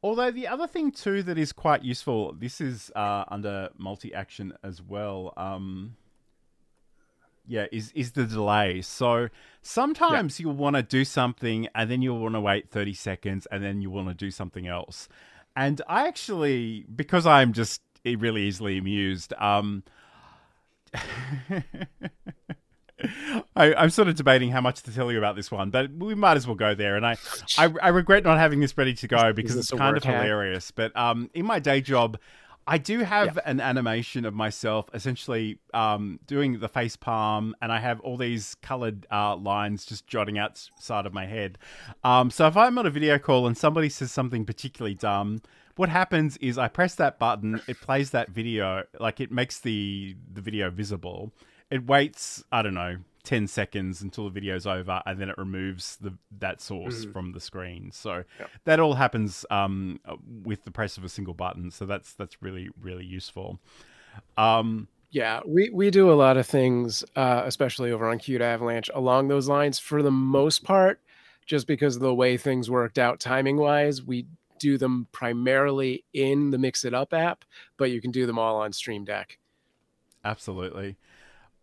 [0.06, 4.80] Although the other thing too that is quite useful, this is uh, under multi-action as
[4.80, 5.34] well.
[5.36, 5.96] Um,
[7.48, 8.84] yeah, is is the delay.
[8.84, 9.30] So
[9.64, 13.64] sometimes you'll want to do something and then you'll want to wait 30 seconds and
[13.64, 15.10] then you want to do something else.
[15.56, 19.82] And I actually, because I'm just really easily amused, um,
[23.56, 26.16] I, am sort of debating how much to tell you about this one, but we
[26.16, 26.96] might as well go there.
[26.96, 27.18] And I,
[27.58, 30.72] I, I regret not having this ready to go because it's kind of hilarious.
[30.72, 32.18] But um, in my day job,
[32.68, 33.42] I do have yeah.
[33.46, 38.56] an animation of myself essentially um, doing the face palm, and I have all these
[38.62, 41.60] colored uh, lines just jotting outside of my head.
[42.04, 45.42] Um, so if I'm on a video call and somebody says something particularly dumb,
[45.76, 50.16] what happens is I press that button, it plays that video, like it makes the
[50.34, 51.34] the video visible
[51.76, 55.98] it waits, I don't know, 10 seconds until the video's over and then it removes
[55.98, 57.12] the that source mm.
[57.12, 57.92] from the screen.
[57.92, 58.50] So yep.
[58.64, 60.00] that all happens um,
[60.44, 61.72] with the press of a single button.
[61.72, 63.60] So that's that's really really useful.
[64.38, 68.90] Um, yeah we we do a lot of things uh, especially over on Cute Avalanche
[68.94, 69.80] along those lines.
[69.80, 71.02] For the most part
[71.46, 76.50] just because of the way things worked out timing wise we do them primarily in
[76.52, 77.44] the mix it up app
[77.76, 79.40] but you can do them all on stream deck.
[80.24, 80.96] Absolutely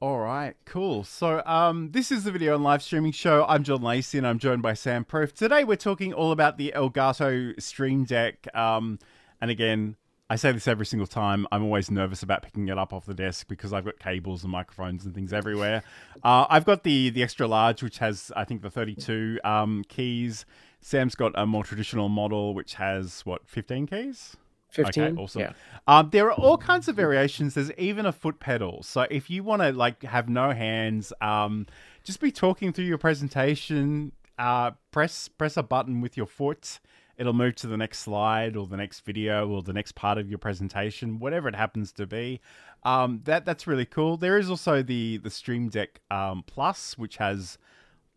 [0.02, 1.04] all right, cool.
[1.04, 3.46] So, um, this is the video and live streaming show.
[3.48, 5.32] I'm John Lacey, and I'm joined by Sam Proof.
[5.32, 8.48] Today, we're talking all about the Elgato Stream Deck.
[8.52, 8.98] Um,
[9.40, 9.94] and again,
[10.28, 11.46] I say this every single time.
[11.52, 14.50] I'm always nervous about picking it up off the desk because I've got cables and
[14.50, 15.84] microphones and things everywhere.
[16.24, 20.44] Uh, I've got the the extra large, which has I think the 32 um, keys.
[20.80, 24.36] Sam's got a more traditional model, which has what 15 keys.
[24.72, 25.40] 15 okay, awesome.
[25.42, 25.52] Yeah.
[25.86, 27.54] um, there are all kinds of variations.
[27.54, 28.82] There's even a foot pedal.
[28.82, 31.66] So if you want to like have no hands um,
[32.04, 36.80] just be talking through your presentation uh, press press a button with your foot.
[37.18, 40.30] It'll move to the next slide or the next video or the next part of
[40.30, 42.40] your presentation whatever it happens to be.
[42.82, 44.16] Um, that that's really cool.
[44.16, 47.58] There is also the the stream deck um, plus which has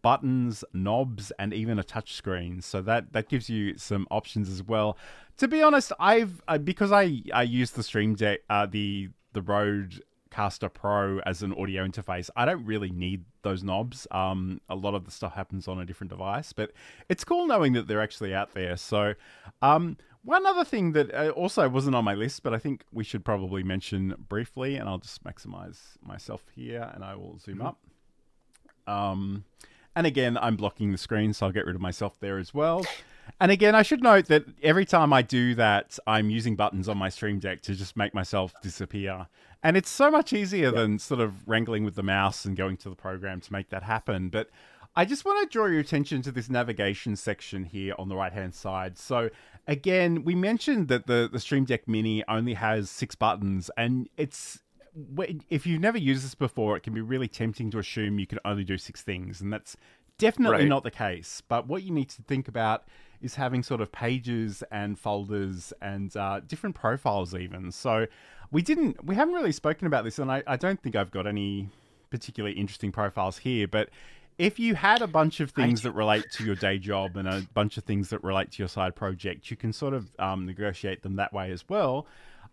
[0.06, 2.62] buttons, knobs, and even a touchscreen.
[2.62, 5.00] So that that gives you some options as well.
[5.38, 9.42] To be honest, I've uh, because I I use the Stream Deck, uh, the the
[9.42, 12.30] Rodecaster Pro as an audio interface.
[12.36, 14.06] I don't really need those knobs.
[14.12, 16.72] Um, a lot of the stuff happens on a different device, but
[17.10, 18.78] it's cool knowing that they're actually out there.
[18.78, 19.16] So,
[19.64, 23.04] um, one other thing that uh, also wasn't on my list, but I think we
[23.04, 27.66] should probably mention briefly, and I'll just maximize myself here, and I will zoom mm-hmm.
[27.66, 27.80] up.
[28.88, 29.46] Um,
[29.96, 32.86] and again, I'm blocking the screen, so I'll get rid of myself there as well.
[33.40, 36.98] And again, I should note that every time I do that, I'm using buttons on
[36.98, 39.28] my Stream Deck to just make myself disappear.
[39.64, 42.90] And it's so much easier than sort of wrangling with the mouse and going to
[42.90, 44.30] the program to make that happen.
[44.30, 44.50] But
[44.96, 48.32] I just want to draw your attention to this navigation section here on the right
[48.32, 48.98] hand side.
[48.98, 49.30] So,
[49.68, 54.60] again, we mentioned that the, the Stream Deck Mini only has six buttons, and it's
[55.50, 58.40] if you've never used this before, it can be really tempting to assume you can
[58.46, 59.76] only do six things, and that's
[60.18, 60.68] definitely Right.
[60.68, 61.42] not the case.
[61.48, 62.86] But what you need to think about
[63.22, 67.72] is having sort of pages and folders and uh, different profiles, even.
[67.72, 68.08] So
[68.52, 71.28] we didn't, we haven't really spoken about this, and I, I don't think I've got
[71.28, 71.70] any
[72.10, 73.68] particularly interesting profiles here.
[73.68, 73.90] But
[74.38, 77.46] if you had a bunch of things that relate to your day job and a
[77.54, 81.04] bunch of things that relate to your side project, you can sort of um, negotiate
[81.04, 82.06] them that way as well.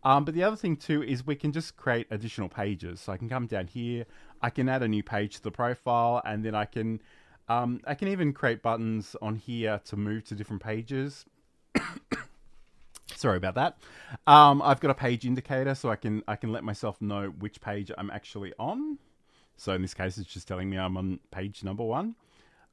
[0.04, 3.00] Um, but the other thing too is we can just create additional pages.
[3.00, 4.04] So I can come down here,
[4.40, 7.00] I can add a new page to the profile, and then I can
[7.48, 11.24] um, I can even create buttons on here to move to different pages.
[13.14, 13.78] Sorry about that.
[14.26, 17.60] Um, I've got a page indicator, so I can I can let myself know which
[17.60, 18.98] page I'm actually on.
[19.56, 22.16] So in this case, it's just telling me I'm on page number one.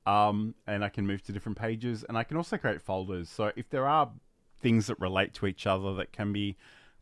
[0.05, 3.29] Um, and I can move to different pages, and I can also create folders.
[3.29, 4.09] So if there are
[4.61, 6.57] things that relate to each other that can be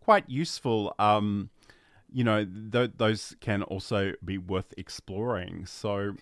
[0.08, 1.50] quite useful, um,
[2.10, 5.65] you know, th- those can also be worth exploring.
[5.65, 6.13] So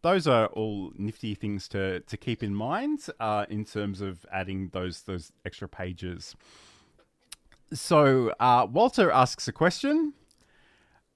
[0.00, 4.70] those are all nifty things to, to keep in mind uh, in terms of adding
[4.72, 6.34] those those extra pages.
[7.74, 10.14] So uh, Walter asks a question.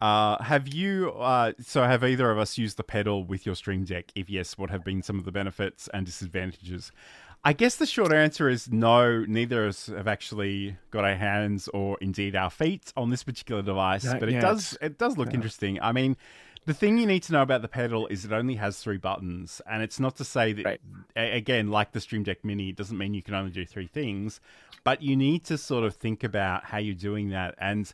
[0.03, 3.85] Uh, have you, uh, so have either of us used the pedal with your Stream
[3.85, 4.13] Deck?
[4.15, 6.93] If yes, what have been some of the benefits and disadvantages?
[7.43, 11.69] I guess the short answer is no, neither of us have actually got our hands
[11.69, 15.33] or indeed our feet on this particular device, Not but it does, it does look
[15.33, 15.81] interesting.
[15.81, 16.19] I mean,
[16.67, 19.63] the thing you need to know about the pedal is it only has three buttons,
[19.67, 20.81] and it's not to say that, Right.
[21.17, 23.87] a- again, like the Stream Deck Mini, it doesn't mean you can only do three
[23.87, 24.39] things,
[24.85, 27.55] but you need to sort of think about how you're doing that.
[27.59, 27.91] And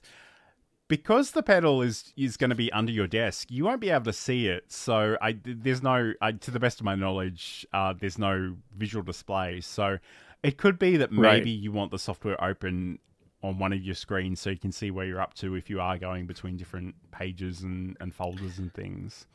[0.89, 4.05] because the pedal is is going to be under your desk, you won't be able
[4.05, 4.71] to see it.
[4.71, 9.03] So I there's no, I, to the best of my knowledge, uh, there's no visual
[9.03, 9.61] display.
[9.61, 9.99] So
[10.43, 11.39] it could be that Right.
[11.39, 12.99] maybe you want the software open
[13.43, 15.81] on one of your screens so you can see where you're up to if you
[15.81, 19.27] are going between different pages and, and folders and things.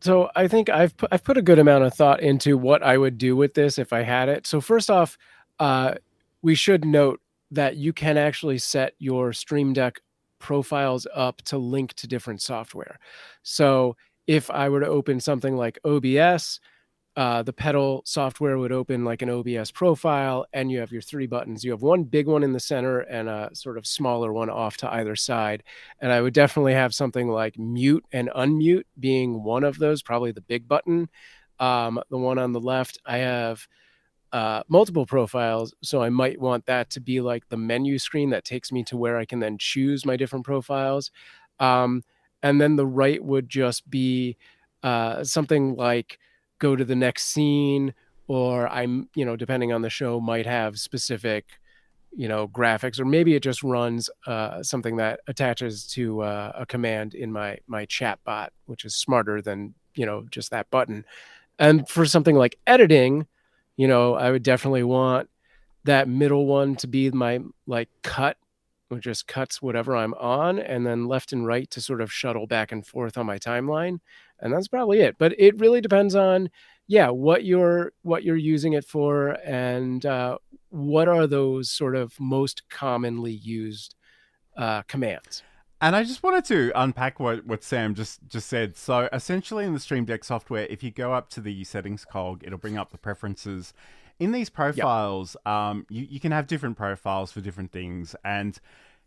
[0.00, 2.98] So I think I've put, I've put a good amount of thought into what I
[2.98, 4.46] would do with this if I had it.
[4.46, 5.16] So first off,
[5.60, 5.94] uh,
[6.42, 7.20] we should note
[7.52, 10.00] that you can actually set your Stream Deck
[10.42, 12.98] profiles up to link to different software.
[13.42, 16.60] So if I were to open something like OBS,
[17.14, 21.26] uh, the pedal software would open like an OBS profile, and you have your three
[21.26, 21.62] buttons.
[21.62, 24.78] You have one big one in the center and a sort of smaller one off
[24.78, 25.62] to either side.
[26.00, 30.32] And I would definitely have something like mute and unmute being one of those, probably
[30.32, 31.08] the big button.
[31.58, 33.66] Um, the one on the left, I have
[34.32, 35.74] uh, multiple profiles.
[35.82, 38.96] So I might want that to be like the menu screen that takes me to
[38.96, 41.10] where I can then choose my different profiles.
[41.60, 42.02] Um,
[42.42, 44.36] and then the right would just be
[44.82, 46.18] uh, something like
[46.58, 47.94] go to the next scene,
[48.26, 51.60] or I'm, you know, depending on the show, might have specific
[52.14, 56.66] you know graphics or maybe it just runs uh, something that attaches to uh, a
[56.66, 61.04] command in my my chat bot which is smarter than you know just that button
[61.58, 63.26] and for something like editing
[63.76, 65.28] you know i would definitely want
[65.84, 68.36] that middle one to be my like cut
[68.88, 72.46] which just cuts whatever i'm on and then left and right to sort of shuttle
[72.46, 73.98] back and forth on my timeline
[74.42, 75.16] and that's probably it.
[75.18, 76.50] But it really depends on
[76.88, 80.36] yeah what you're what you're using it for and uh,
[80.68, 83.94] what are those sort of most commonly used
[84.56, 85.42] uh, commands
[85.82, 88.76] And I just wanted to unpack what, what Sam just, just said.
[88.76, 92.44] So essentially in the Stream Deck software, if you go up to the settings cog,
[92.44, 93.74] it'll bring up the preferences.
[94.20, 98.14] In these profiles, um, you, you can have different profiles for different things.
[98.24, 98.60] And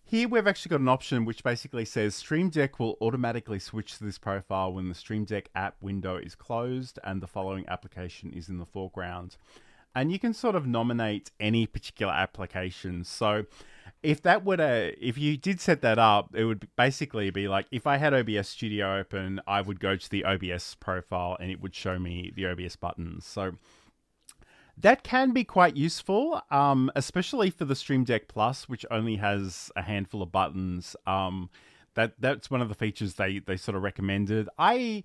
[0.04, 4.04] here we've actually got an option which basically says Stream Deck will automatically switch to
[4.04, 8.50] this profile when the Stream Deck app window is closed and the following application is
[8.50, 9.38] in the foreground.
[9.96, 13.06] And you can sort of nominate any particular application.
[13.06, 13.46] So
[14.06, 17.66] if that would uh, if you did set that up, it would basically be like
[17.72, 21.60] if I had OBS Studio open, I would go to the OBS profile and it
[21.60, 23.26] would show me the OBS buttons.
[23.26, 23.54] So
[24.78, 29.72] that can be quite useful, um, especially for the Stream Deck Plus, which only has
[29.76, 30.96] a handful of buttons.
[31.08, 31.50] Um,
[31.96, 34.50] that that's one of the features they they sort of recommended.
[34.60, 35.04] I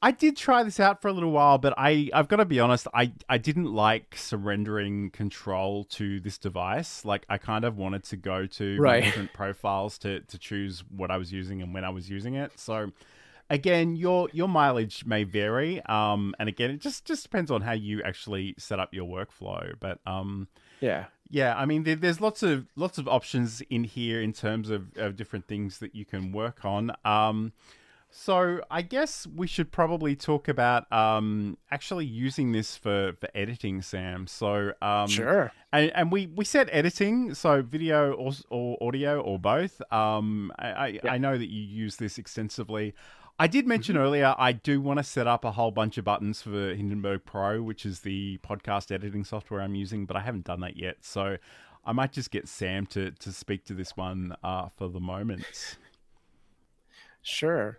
[0.00, 2.60] I did try this out for a little while, but I I've got to be
[2.60, 7.04] honest, I I didn't like surrendering control to this device.
[7.04, 9.02] Like I kind of wanted to go to Right.
[9.02, 12.52] different profiles to to choose what I was using and when I was using it.
[12.60, 12.92] So
[13.50, 15.82] again, your your mileage may vary.
[15.86, 19.74] Um, and again, it just just depends on how you actually set up your workflow.
[19.80, 20.46] But um,
[20.80, 24.70] yeah yeah, I mean, there, there's lots of lots of options in here in terms
[24.70, 26.92] of, of different things that you can work on.
[27.04, 27.52] Um,
[28.10, 33.82] so I guess we should probably talk about um, actually using this for, for editing,
[33.82, 34.26] Sam.
[34.26, 39.38] So um, sure and, and we, we said editing, so video or, or audio or
[39.38, 39.82] both.
[39.92, 41.12] Um, I, I, Yeah.
[41.12, 42.94] I know that you use this extensively.
[43.38, 44.04] I did mention mm-hmm.
[44.04, 47.62] earlier I do want to set up a whole bunch of buttons for Hindenburg Pro,
[47.62, 50.96] which is the podcast editing software I'm using, but I haven't done that yet.
[51.02, 51.36] So
[51.84, 55.76] I might just get Sam to to speak to this one uh, for the moment.
[57.22, 57.78] Sure.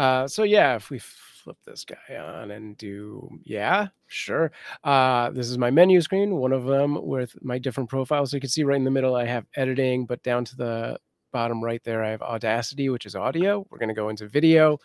[0.00, 4.50] Uh, so yeah, if we flip this guy on and do yeah, sure.
[4.82, 8.32] Uh, this is my menu screen, one of them with my different profiles.
[8.32, 10.98] You can see right in the middle, I have editing, but down to the
[11.32, 13.66] bottom right there, I have Audacity, which is audio.
[13.68, 14.78] We're going to go into video.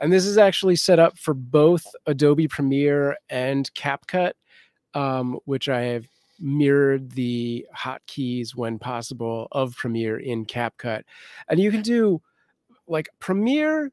[0.00, 4.32] And this is actually set up for both Adobe Premiere and CapCut,
[4.94, 6.08] um, which I have
[6.40, 11.04] mirrored the hotkeys when possible of Premiere in CapCut.
[11.48, 12.20] And you can do
[12.88, 13.92] like Premiere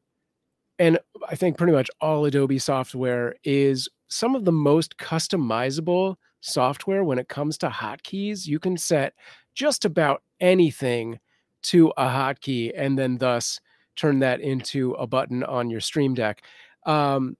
[0.79, 7.03] and I think pretty much all Adobe software is some of the most customizable software
[7.03, 8.45] when it comes to hotkeys.
[8.45, 9.13] You can set
[9.55, 11.19] just about anything
[11.63, 13.59] to a hotkey and then thus
[13.95, 16.43] turn that into a button on your Stream Deck.
[16.85, 17.37] Um,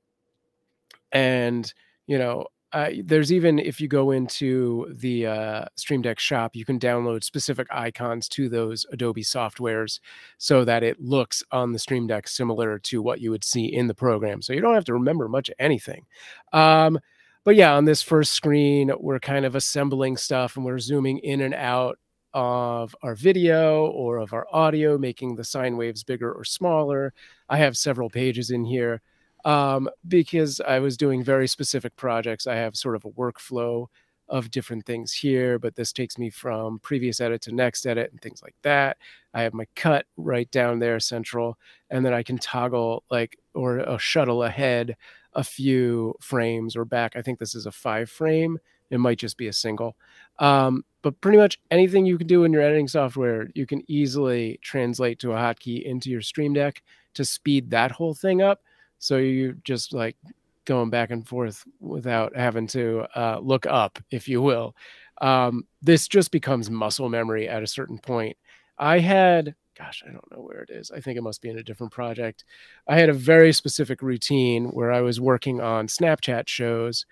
[1.11, 1.71] and
[2.07, 6.65] you know, uh, there's even if you go into the uh, Stream Deck shop, you
[6.65, 9.99] can download specific icons to those Adobe softwares
[10.39, 13.85] so that it looks on the Stream Deck similar to what you would see in
[13.85, 14.41] the program.
[14.41, 16.05] So you don't have to remember much of anything.
[16.51, 16.99] Um,
[17.43, 21.41] but yeah, on this first screen, we're kind of assembling stuff and we're zooming in
[21.41, 21.99] and out
[22.33, 27.13] of our video or of our audio, making the sine waves bigger or smaller.
[27.49, 29.01] I have several pages in here
[29.45, 32.47] um, because I was doing very specific projects.
[32.47, 33.87] I have sort of a workflow
[34.29, 38.21] of different things here, but this takes me from previous edit to next edit and
[38.21, 38.97] things like that.
[39.33, 41.57] I have my cut right down there central,
[41.89, 44.95] and then I can toggle like or a shuttle ahead
[45.33, 47.15] a few frames or back.
[47.15, 48.59] I think this is a five frame.
[48.89, 49.95] It might just be a single.
[50.39, 54.59] Um, but pretty much anything you can do in your editing software, you can easily
[54.61, 56.81] translate to a hotkey into your Stream Deck
[57.15, 58.61] to speed that whole thing up
[59.03, 60.15] so you're just like
[60.63, 64.77] going back and forth without having to uh, look up, if you will.
[65.21, 68.37] Um, this just becomes muscle memory at a certain point.
[68.77, 70.89] I had, gosh, I don't know where it is.
[70.89, 72.45] I think it must be in a different project.
[72.87, 77.05] I had a very specific routine where I was working on Snapchat shows,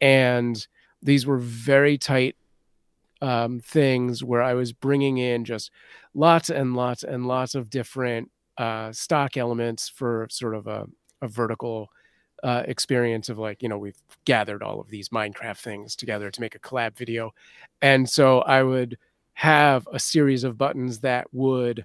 [0.00, 0.66] and
[1.02, 2.36] these were very tight
[3.20, 5.70] um, things where I was bringing in just
[6.14, 10.86] lots and lots and lots of different uh, stock elements for sort of a
[11.24, 11.90] a vertical
[12.42, 16.40] uh, experience of like you know we've gathered all of these minecraft things together to
[16.40, 17.32] make a collab video.
[17.82, 18.98] And so i would
[19.34, 21.84] have a series of buttons that would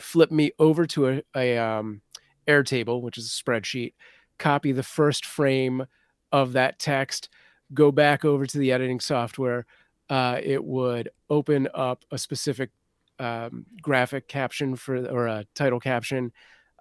[0.00, 2.00] flip me over to a, a um,
[2.48, 3.92] airtable which is a spreadsheet
[4.38, 5.86] copy the first frame
[6.32, 7.28] of that text
[7.74, 9.66] go back over to the editing software
[10.08, 12.70] uh, it would open up a specific
[13.18, 16.32] um, graphic caption for or a title caption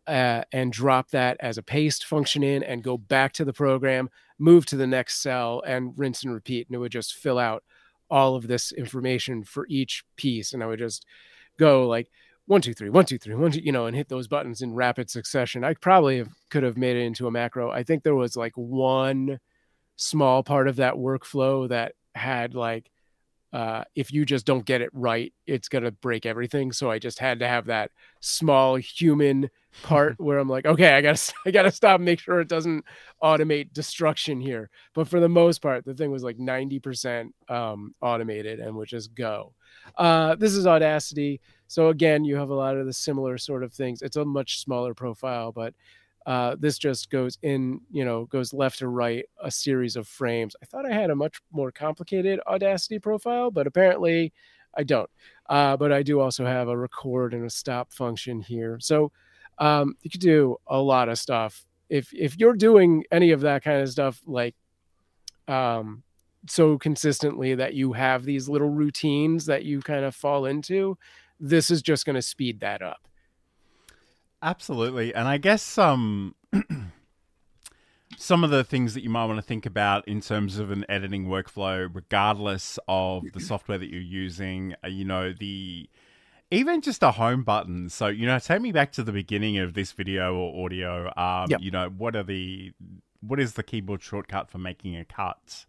[0.08, 4.10] uh, and drop that as a paste function in and go back to the program,
[4.38, 6.68] move to the next cell and rinse and repeat.
[6.68, 7.64] And it would just fill out
[8.10, 10.53] all of this information for each piece.
[10.53, 11.06] And I would just
[11.58, 12.10] go like
[12.45, 14.76] one, two, three, one, two, three, one, two, you know, and hit those buttons in
[14.76, 15.64] rapid succession.
[15.64, 17.72] I probably have, could have made it into a macro.
[17.72, 19.39] I think there was like one
[19.95, 22.91] small part of that workflow that had like
[23.56, 26.74] uh, if you just don't get it right, it's gonna break everything.
[26.74, 29.49] So I just had to have that small human
[29.84, 32.86] part where I'm like, okay, I gotta I gotta stop, make sure it doesn't
[33.23, 34.69] automate destruction here.
[34.93, 39.13] But for the most part, the thing was like 90% um, automated and would just
[39.15, 39.53] go.
[39.97, 41.41] Uh, this is Audacity.
[41.67, 44.01] So again, you have a lot of the similar sort of things.
[44.01, 45.73] It's a much smaller profile, but
[46.26, 50.55] uh, this just goes in, you know, goes left to right a series of frames.
[50.61, 54.34] I thought I had a much more complicated Audacity profile, but apparently
[54.76, 55.09] I don't.
[55.47, 58.78] Uh, but I do also have a record and a stop function here.
[58.82, 59.11] So
[59.58, 61.66] um, you could do a lot of stuff.
[61.89, 64.56] If if you're doing any of that kind of stuff, like
[65.47, 66.03] um,
[66.47, 70.97] so consistently that you have these little routines that you kind of fall into,
[71.39, 73.08] this is just going to speed that up.
[74.41, 75.14] Absolutely.
[75.14, 76.36] And I guess um
[78.18, 80.86] some of the things that you might want to think about in terms of an
[80.88, 85.89] editing workflow, regardless of the software that you're using, uh, you know, the
[86.52, 87.89] even just a home button.
[87.89, 91.12] So, you know, take me back to the beginning of this video or audio.
[91.18, 91.62] Um, yep.
[91.62, 92.72] you know, what are the
[93.22, 95.66] what is the keyboard shortcut for making a cut?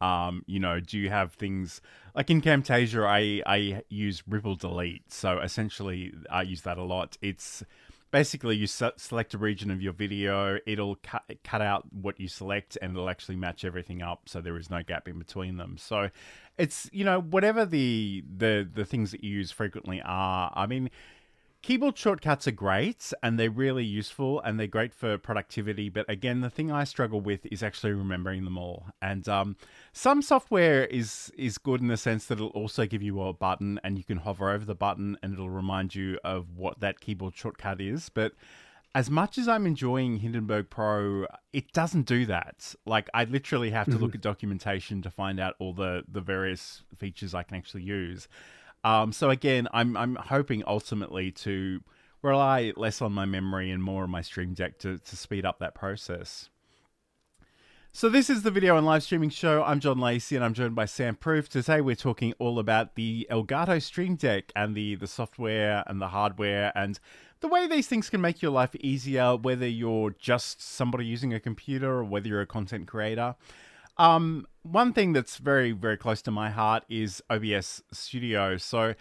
[0.00, 1.80] Um, you know, do you have things
[2.14, 3.06] like in Camtasia?
[3.06, 7.16] I I use Ripple Delete, so essentially I use that a lot.
[7.22, 7.62] It's
[8.10, 10.58] basically you select a region of your video.
[10.66, 14.56] It'll cut, cut out what you select and it'll actually match everything up so there
[14.56, 15.76] is no gap in between them.
[15.78, 16.10] So
[16.58, 20.90] it's you know whatever the the the things that you use frequently are i mean
[21.66, 25.88] keyboard shortcuts are great and they're really useful and they're great for productivity.
[25.88, 28.86] But again, the thing I struggle with is actually remembering them all.
[29.02, 29.56] And um,
[29.92, 33.80] some software is is good in the sense that it'll also give you a button
[33.82, 37.34] and you can hover over the button and it'll remind you of what that keyboard
[37.34, 38.10] shortcut is.
[38.10, 38.34] But
[38.94, 42.76] as much as I'm enjoying Hindenburg Pro, it doesn't do that.
[42.86, 44.04] Like I literally have to mm-hmm.
[44.04, 48.28] look at documentation to find out all the the various features I can actually use.
[48.86, 51.80] Um, so again, I'm I'm hoping ultimately to
[52.22, 55.58] rely less on my memory and more on my Stream Deck to, to speed up
[55.58, 56.50] that process.
[57.90, 59.64] So this is the video and live streaming show.
[59.64, 61.48] I'm John Lacey and I'm joined by Sam Proof.
[61.48, 66.08] Today we're talking all about the Elgato Stream Deck and the, the software and the
[66.08, 67.00] hardware and
[67.40, 71.40] the way these things can make your life easier, whether you're just somebody using a
[71.40, 73.34] computer or whether you're a content creator.
[73.98, 78.56] Um, one thing that's very, very close to my heart is OBS Studio.
[78.56, 78.94] So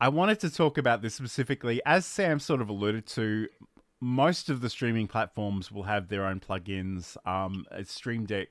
[0.00, 1.80] I wanted to talk about this specifically.
[1.84, 3.48] As Sam sort of alluded to,
[4.00, 7.16] most of the streaming platforms will have their own plugins.
[7.26, 8.48] Um, Stream Deck,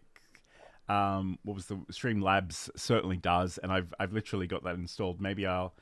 [0.88, 5.20] um, what was the Streamlabs certainly does, and I've I've literally got that installed.
[5.20, 5.74] Maybe I'll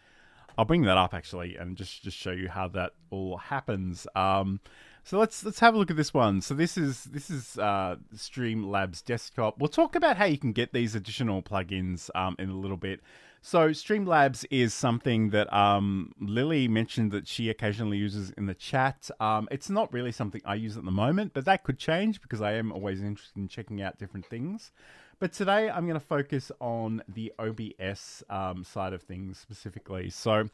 [0.58, 4.08] I'll bring that up actually and just just show you how that all happens.
[4.16, 4.62] Um,
[5.08, 6.42] so let's let's have a look at this one.
[6.42, 9.58] So this is this is uh, Streamlabs desktop.
[9.58, 13.00] We'll talk about how you can get these additional plugins um, in a little bit.
[13.42, 19.10] So Streamlabs is something that um, Lily mentioned that she occasionally uses in the chat.
[19.22, 22.42] Um, it's not really something I use at the moment, but that could change because
[22.42, 24.74] I am always interested in checking out different things.
[25.20, 30.10] But today I'm going to focus on the OBS um, side of things specifically.
[30.10, 30.50] So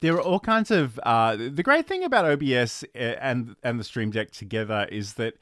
[0.00, 3.84] there are all kinds of uh, the great thing about OBS uh, and and the
[3.84, 5.34] Stream Deck together is that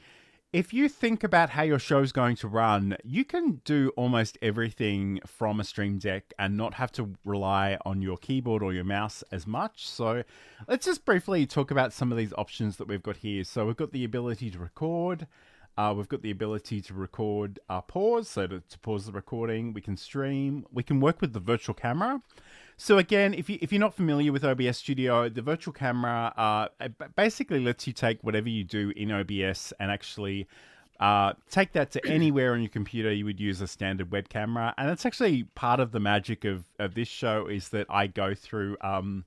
[0.53, 4.37] if you think about how your show is going to run, you can do almost
[4.43, 8.85] everything from a Stream Deck and not have to rely on your keyboard or your
[8.85, 9.89] mouse as much.
[9.89, 10.25] So,
[10.69, 13.45] let's just briefly talk about some of these options that we've got here.
[13.45, 15.27] So, we've got the ability to record.
[15.79, 19.73] Uh, we've got the ability to record uh, pause, so to, to pause the recording.
[19.73, 20.67] We can stream.
[20.71, 22.21] We can work with the virtual camera.
[22.77, 26.89] So again, if you if you're not familiar with OBS Studio, the virtual camera uh,
[27.17, 30.49] basically lets you take whatever you do in OBS and actually
[31.01, 33.13] uh, take that to anywhere on your computer.
[33.13, 36.65] You would use a standard web camera, and that's actually part of the magic of
[36.79, 38.77] of this show is that I go through.
[38.81, 39.25] Um,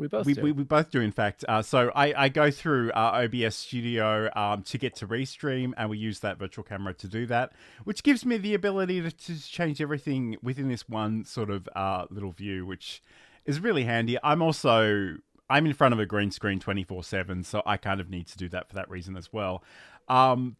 [0.00, 0.42] we both we, do.
[0.42, 1.44] We, we both do, in fact.
[1.46, 5.90] Uh, so I, I go through uh, OBS Studio um, to get to Restream, and
[5.90, 7.52] we use that virtual camera to do that,
[7.84, 12.06] which gives me the ability to, to change everything within this one sort of uh,
[12.10, 13.02] little view, which
[13.44, 14.16] is really handy.
[14.24, 15.16] I'm also
[15.50, 18.38] I'm in front of a green screen 24 seven, so I kind of need to
[18.38, 19.62] do that for that reason as well.
[20.08, 20.56] Um,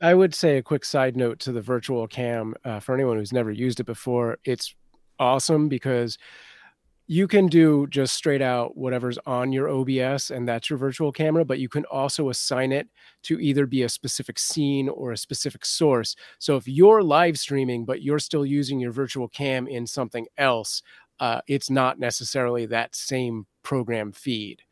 [0.00, 3.32] I would say a quick side note to the virtual cam uh, for anyone who's
[3.32, 4.38] never used it before.
[4.44, 4.74] It's
[5.18, 6.18] awesome because
[7.10, 11.44] you can do just straight out whatever's on your OBS and that's your virtual camera,
[11.44, 12.86] but you can also assign it
[13.24, 16.14] to either be a specific scene or a specific source.
[16.38, 20.84] So if you're live streaming, but you're still using your virtual cam in something else,
[21.18, 24.62] uh, it's not necessarily that same program feed.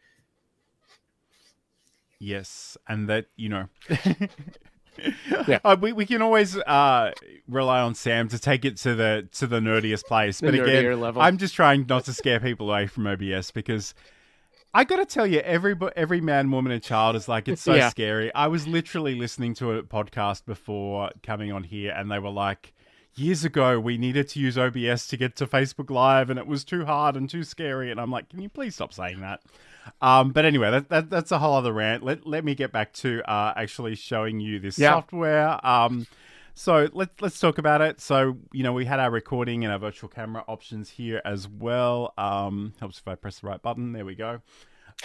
[2.20, 2.76] Yes.
[2.86, 3.64] And that, you know,
[5.46, 5.58] yeah.
[5.64, 7.12] Uh, we, we can always uh,
[7.48, 10.40] rely on Sam to take it to the to the nerdiest place.
[10.40, 11.22] The but again, level.
[11.22, 13.94] I'm just trying not to scare people away from OBS because
[14.74, 17.74] I got to tell you, every every man, woman, and child is like it's so
[17.74, 17.88] yeah.
[17.88, 18.34] scary.
[18.34, 22.72] I was literally listening to a podcast before coming on here, and they were like,
[23.14, 26.64] years ago we needed to use OBS to get to Facebook Live, and it was
[26.64, 27.90] too hard and too scary.
[27.90, 29.40] And I'm like, can you please stop saying that?
[30.00, 32.02] Um, but anyway, that, that, that's a whole other rant.
[32.02, 35.64] Let, let me get back to uh, actually showing you this software.
[35.66, 36.06] Um,
[36.58, 38.00] so let's let's talk about it.
[38.00, 42.12] So you know we had our recording and our virtual camera options here as well.
[42.18, 43.92] Um, helps if I press the right button.
[43.92, 44.40] There we go.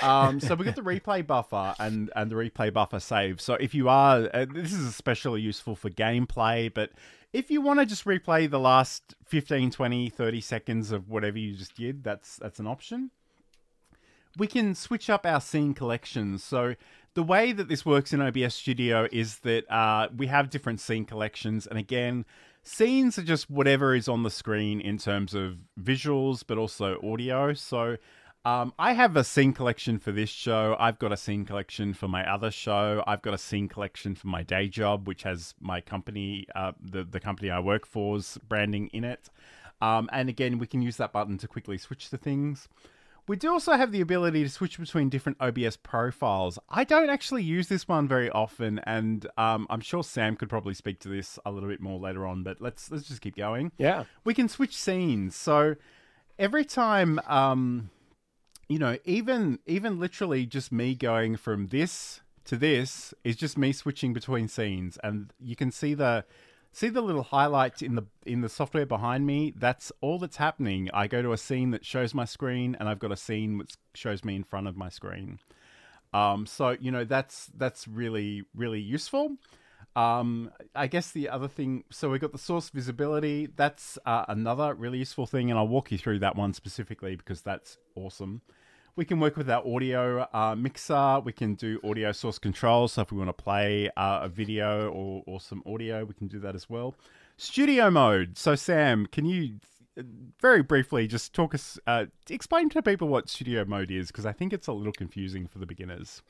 [0.02, 3.40] Um, so we got the replay buffer and and the replay buffer save.
[3.40, 6.90] So if you are, uh, this is especially useful for gameplay, but
[7.34, 11.56] if you want to just replay the last 15, 20, 30 seconds of whatever you
[11.56, 13.12] just did, that's that's an option
[14.38, 16.44] we can switch up our scene collections.
[16.44, 16.76] So
[17.14, 21.06] the way that this works in OBS Studio is that uh, we have different scene
[21.06, 22.26] collections, and again,
[22.64, 27.54] scenes are just whatever is on the screen in terms of visuals, but also audio.
[27.54, 27.98] So
[28.46, 30.76] um, I have a scene collection for this show.
[30.80, 33.04] I've got a scene collection for my other show.
[33.06, 37.04] I've got a scene collection for my day job, which has my company, uh, the
[37.04, 39.30] the company I work for's branding in it.
[39.82, 42.68] Um, and again, we can use that button to quickly switch to things.
[43.28, 46.60] We do also have the ability to switch between different OBS profiles.
[46.70, 50.74] I don't actually use this one very often, and um, I'm sure Sam could probably
[50.74, 52.44] speak to this a little bit more later on.
[52.44, 53.72] But let's let's just keep going.
[53.78, 55.36] Yeah, we can switch scenes.
[55.36, 55.76] So
[56.38, 57.90] every time um,
[58.68, 63.72] you know, even even literally just me going from this to this is just me
[63.72, 66.26] switching between scenes, and you can see the
[66.74, 69.54] see the little highlights in the in the software behind me.
[69.56, 70.90] That's all that's happening.
[70.94, 73.76] I go to a scene that shows my screen, and I've got a scene which
[73.94, 75.40] shows me in front of my screen.
[76.14, 79.38] Um, so you know that's that's really really useful.
[79.96, 83.48] Um, I guess the other thing, so we got the source visibility.
[83.56, 87.42] That's uh, another really useful thing, and I'll walk you through that one specifically because
[87.42, 88.42] that's awesome.
[88.96, 91.20] We can work with our audio uh, mixer.
[91.20, 92.88] We can do audio source control.
[92.88, 96.28] So if we want to play uh, a video or, or some audio, we can
[96.28, 96.96] do that as well.
[97.38, 98.38] Studio mode.
[98.38, 99.56] So Sam, can you
[100.40, 104.32] very briefly just talk us, uh, explain to people what studio mode is because I
[104.32, 106.22] think it's a little confusing for the beginners.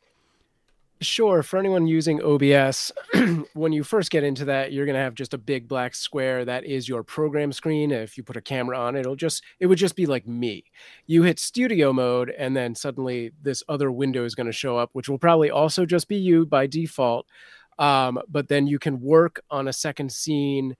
[1.03, 1.43] Sure.
[1.43, 2.93] For anyone using OBS,
[3.53, 6.45] when you first get into that, you're going to have just a big black square
[6.45, 7.91] that is your program screen.
[7.91, 10.63] If you put a camera on it, it'll just it would just be like me.
[11.05, 14.91] You hit studio mode, and then suddenly this other window is going to show up,
[14.93, 17.27] which will probably also just be you by default.
[17.77, 20.77] Um, but then you can work on a second scene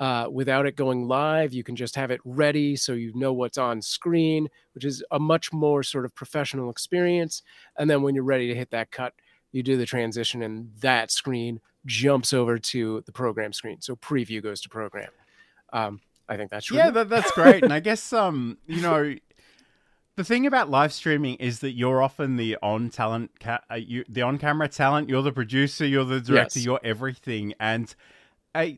[0.00, 1.52] uh, without it going live.
[1.52, 5.18] You can just have it ready so you know what's on screen, which is a
[5.18, 7.42] much more sort of professional experience.
[7.78, 9.14] And then when you're ready to hit that cut
[9.54, 13.80] you do the transition and that screen jumps over to the program screen.
[13.80, 15.10] So preview goes to program.
[15.72, 17.62] Um, I think that's yeah, that, that's great.
[17.62, 19.14] and I guess um, you know,
[20.16, 24.04] the thing about live streaming is that you're often the on talent, ca- uh, you
[24.08, 25.08] the on camera talent.
[25.08, 25.86] You're the producer.
[25.86, 26.58] You're the director.
[26.58, 26.66] Yes.
[26.66, 27.54] You're everything.
[27.60, 27.94] And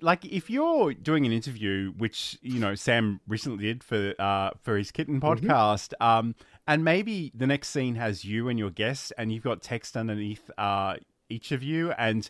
[0.01, 4.77] like if you're doing an interview, which you know Sam recently did for uh, for
[4.77, 5.47] his kitten mm-hmm.
[5.47, 6.03] podcast, mm-hmm.
[6.05, 6.35] um,
[6.67, 10.51] and maybe the next scene has you and your guest, and you've got text underneath
[10.59, 10.97] uh,
[11.29, 12.29] each of you, and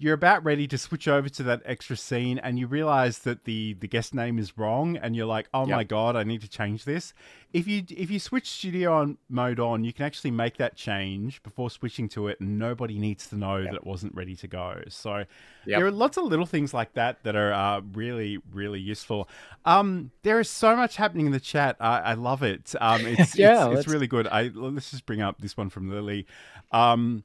[0.00, 3.74] you're about ready to switch over to that extra scene and you realize that the
[3.80, 5.76] the guest name is wrong and you're like oh yep.
[5.76, 7.12] my god i need to change this.
[7.52, 11.42] If you if you switch studio on mode on you can actually make that change
[11.42, 13.70] before switching to it and nobody needs to know yep.
[13.70, 14.82] that it wasn't ready to go.
[14.88, 15.26] So yep.
[15.66, 19.28] there are lots of little things like that that are uh, really really useful.
[19.64, 21.76] Um, there is so much happening in the chat.
[21.80, 22.74] I, I love it.
[22.80, 24.28] Um, it's, yeah, it's, it's, really good.
[24.28, 26.26] I, let's just bring up this one from lily.
[26.70, 27.24] Um,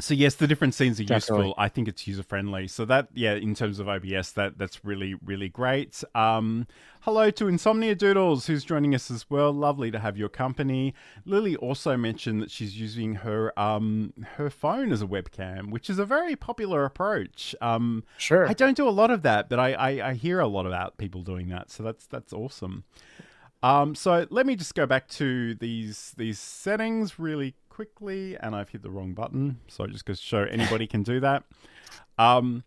[0.00, 1.46] so yes, the different scenes are Definitely.
[1.46, 1.54] useful.
[1.58, 2.68] I think it's user friendly.
[2.68, 6.02] So that yeah, in terms of OBS, that that's really really great.
[6.14, 6.66] Um,
[7.00, 9.52] hello to Insomnia Doodles, who's joining us as well.
[9.52, 10.94] Lovely to have your company.
[11.24, 15.98] Lily also mentioned that she's using her um her phone as a webcam, which is
[15.98, 17.54] a very popular approach.
[17.60, 18.48] Um, sure.
[18.48, 20.96] I don't do a lot of that, but I, I I hear a lot about
[20.98, 21.70] people doing that.
[21.70, 22.84] So that's that's awesome.
[23.62, 28.70] Um, so let me just go back to these these settings really quickly, and I've
[28.70, 29.60] hit the wrong button.
[29.68, 31.44] So just to show anybody can do that.
[32.18, 32.64] Um,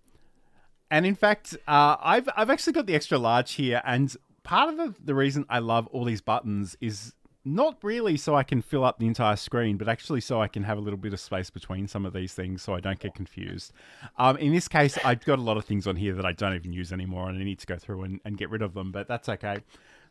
[0.90, 4.78] and in fact, uh, I've I've actually got the extra large here, and part of
[4.78, 8.86] the, the reason I love all these buttons is not really so I can fill
[8.86, 11.50] up the entire screen, but actually so I can have a little bit of space
[11.50, 13.74] between some of these things so I don't get confused.
[14.18, 16.56] Um, in this case, I've got a lot of things on here that I don't
[16.56, 18.92] even use anymore and I need to go through and, and get rid of them,
[18.94, 19.58] but that's okay.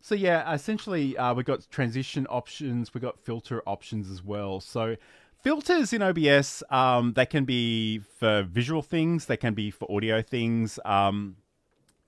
[0.00, 4.60] So yeah, essentially uh, we got transition options, We've got filter options as well.
[4.60, 4.96] So
[5.42, 10.22] filters in OBS, um, they can be for visual things, they can be for audio
[10.22, 10.78] things.
[10.84, 11.36] Um,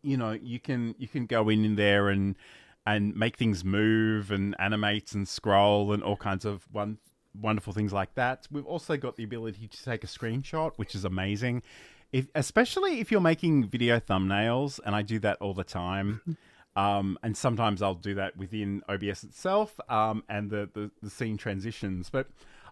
[0.02, 2.36] you know, you can you can go in, in there and
[2.84, 6.98] and make things move and animate and scroll and all kinds of one
[7.40, 8.46] wonderful things like that.
[8.50, 11.62] We've also got the ability to take a screenshot, which is amazing.
[12.12, 16.36] If, especially if you're making video thumbnails, and I do that all the time.
[16.74, 21.36] Um, and sometimes I'll do that within OBS itself um, and the, the, the scene
[21.36, 22.08] transitions.
[22.08, 22.28] But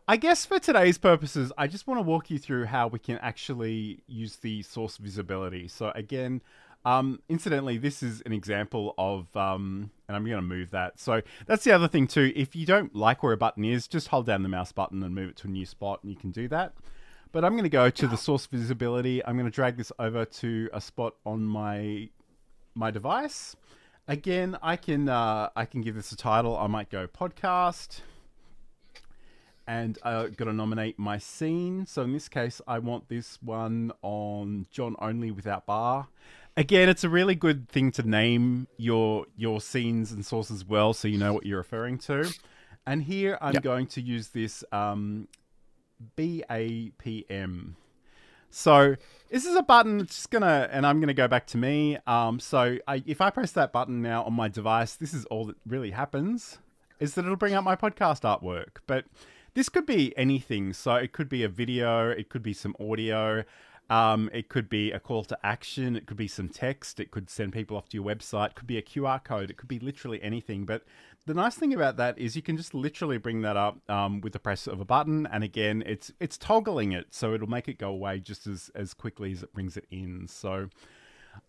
[0.08, 3.18] I guess for today's purposes, I just want to walk you through how we can
[3.18, 5.68] actually use the source visibility.
[5.68, 6.40] So again,
[6.84, 10.98] um, incidentally, this is an example of, um, and I'm going to move that.
[10.98, 12.32] So that's the other thing too.
[12.34, 15.14] If you don't like where a button is, just hold down the mouse button and
[15.14, 16.72] move it to a new spot, and you can do that.
[17.32, 19.24] But I'm going to go to the source visibility.
[19.24, 22.08] I'm going to drag this over to a spot on my
[22.74, 23.56] my device.
[24.08, 26.56] Again, I can uh, I can give this a title.
[26.56, 28.00] I might go podcast,
[29.66, 31.86] and I got to nominate my scene.
[31.86, 36.08] So in this case, I want this one on John only without bar.
[36.56, 41.06] Again, it's a really good thing to name your your scenes and sources well, so
[41.06, 42.28] you know what you're referring to.
[42.86, 43.62] And here I'm yep.
[43.62, 45.28] going to use this um,
[46.16, 47.74] BAPM.
[48.50, 48.96] So
[49.30, 51.98] this is a button that's just gonna, and I'm gonna go back to me.
[52.06, 55.46] Um, so I, if I press that button now on my device, this is all
[55.46, 56.58] that really happens,
[56.98, 58.78] is that it'll bring up my podcast artwork.
[58.86, 59.04] But
[59.54, 60.72] this could be anything.
[60.72, 63.44] So it could be a video, it could be some audio.
[63.90, 65.96] Um, it could be a call to action.
[65.96, 67.00] It could be some text.
[67.00, 68.50] It could send people off to your website.
[68.50, 69.50] It could be a QR code.
[69.50, 70.64] It could be literally anything.
[70.64, 70.84] But
[71.26, 74.32] the nice thing about that is you can just literally bring that up um, with
[74.32, 77.78] the press of a button, and again, it's it's toggling it, so it'll make it
[77.78, 80.26] go away just as as quickly as it brings it in.
[80.28, 80.68] So.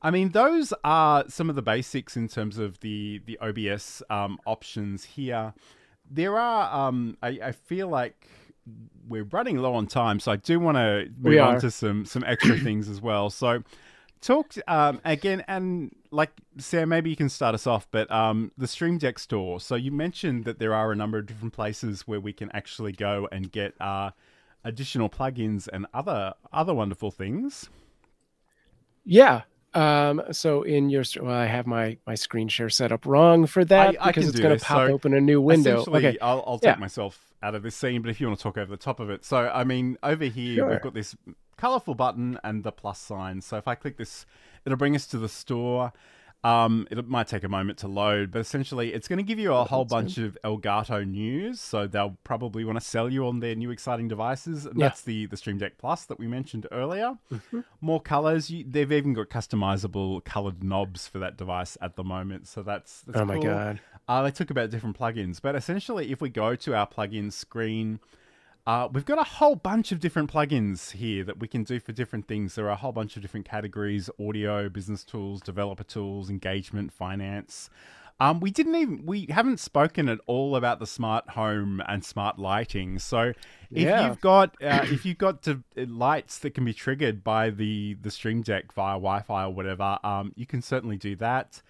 [0.04, 4.38] I mean, those are some of the basics in terms of the the OBS um,
[4.46, 5.54] options here.
[6.10, 8.28] There are, um, I, I feel like
[9.08, 12.24] we're running low on time, so I do want to move on to some some
[12.26, 13.30] extra things as well.
[13.30, 13.64] So,
[14.22, 17.88] talk um, again, and like Sam, maybe you can start us off.
[17.92, 19.60] But um, the Stream Deck store.
[19.60, 22.92] So you mentioned that there are a number of different places where we can actually
[22.92, 24.12] go and get uh,
[24.64, 27.70] additional plugins and other other wonderful things.
[29.04, 29.42] Yeah,
[29.74, 33.64] um, so in your, well, I have my my screen share set up wrong for
[33.66, 35.84] that I, because I it's going to pop so open a new window.
[35.88, 36.80] Okay, I'll, I'll take yeah.
[36.80, 39.10] myself out of this scene, but if you want to talk over the top of
[39.10, 40.70] it, so I mean, over here sure.
[40.70, 41.16] we've got this
[41.58, 43.42] colorful button and the plus sign.
[43.42, 44.26] So if I click this,
[44.66, 45.94] it'll bring us to the store.
[46.44, 49.54] Um, it might take a moment to load, but essentially, it's going to give you
[49.54, 51.60] a whole bunch of Elgato news.
[51.60, 54.88] So they'll probably want to sell you on their new exciting devices, and yeah.
[54.88, 57.18] that's the the Stream Deck Plus that we mentioned earlier.
[57.32, 57.60] Mm-hmm.
[57.80, 58.50] More colors.
[58.50, 62.48] You, they've even got customizable colored knobs for that device at the moment.
[62.48, 63.80] So that's, that's oh my god.
[64.08, 68.00] Uh, they talk about different plugins, but essentially, if we go to our plugin screen
[68.68, 71.92] uh, we've got a whole bunch of different plugins here that we can do for
[71.92, 72.56] different things.
[72.56, 77.70] There are a whole bunch of different categories audio, business tools, developer tools, engagement, finance.
[78.20, 82.38] Um, we didn't even we haven't spoken at all about the smart home and smart
[82.38, 83.00] lighting.
[83.00, 83.34] So
[83.72, 84.08] if yeah.
[84.08, 87.98] you've got uh, if you've got to, uh, lights that can be triggered by the
[88.00, 91.64] the Stream Deck via Wi-Fi or whatever, um, you can certainly do that.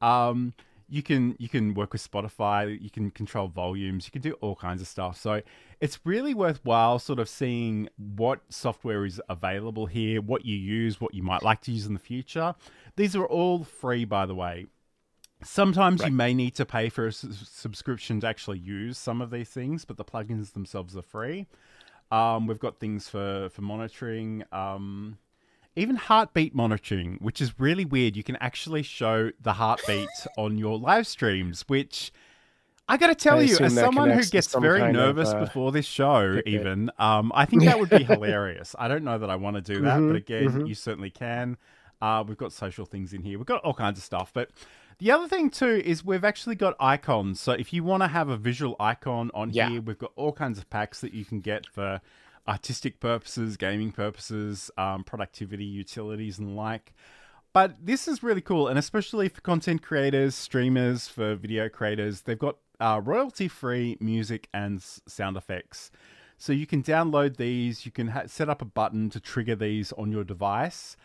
[0.00, 0.54] Um,
[0.88, 4.56] you can you can work with Spotify, you can control volumes, you can do all
[4.56, 5.20] kinds of stuff.
[5.20, 5.42] So
[5.80, 11.14] it's really worthwhile sort of seeing what software is available here, what you use, what
[11.14, 12.54] you might like to use in the future.
[12.96, 14.66] These are all free, by the way.
[15.44, 16.10] Sometimes right.
[16.10, 19.84] you may need to pay for a subscription to actually use some of these things,
[19.84, 21.46] but the plugins themselves are free.
[22.10, 24.42] Um, we've got things for for monitoring.
[24.50, 25.18] Um,
[25.76, 28.16] even heartbeat monitoring, which is really weird.
[28.16, 32.12] You can actually show the heartbeat on your live streams, which
[32.88, 35.72] I got to tell I you, as someone who gets very nervous of, uh, before
[35.72, 38.74] this show, even, um, I think that would be hilarious.
[38.78, 40.66] I don't know that I want to do that, mm-hmm, but again, mm-hmm.
[40.66, 41.58] you certainly can.
[42.00, 43.38] Uh, we've got social things in here.
[43.38, 44.50] We've got all kinds of stuff, but
[44.98, 47.40] the other thing too is we've actually got icons.
[47.40, 49.68] So if you want to have a visual icon on yeah.
[49.68, 52.00] here, we've got all kinds of packs that you can get for
[52.48, 56.94] artistic purposes, gaming purposes, um, productivity, utilities, and like.
[57.52, 62.38] But this is really cool, and especially for content creators, streamers, for video creators, they've
[62.38, 65.90] got uh, royalty free music and sound effects.
[66.36, 69.92] So you can download these, you can ha- set up a button to trigger these
[69.92, 70.96] on your device.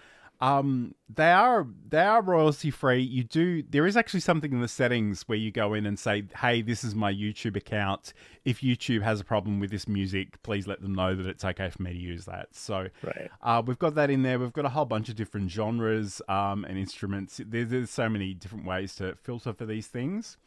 [0.41, 3.01] Um, they are they are royalty free.
[3.01, 6.25] You do there is actually something in the settings where you go in and say,
[6.38, 8.13] "Hey, this is my YouTube account.
[8.43, 11.69] If YouTube has a problem with this music, please let them know that it's okay
[11.69, 13.31] for me to use that." So right.
[13.41, 14.38] uh, we've got that in there.
[14.38, 17.39] We've got a whole bunch of different genres um, and instruments.
[17.45, 20.38] There, there's so many different ways to filter for these things.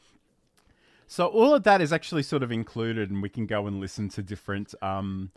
[1.07, 4.09] So all of that is actually sort of included, and we can go and listen
[4.11, 4.75] to different.
[4.83, 5.31] Um,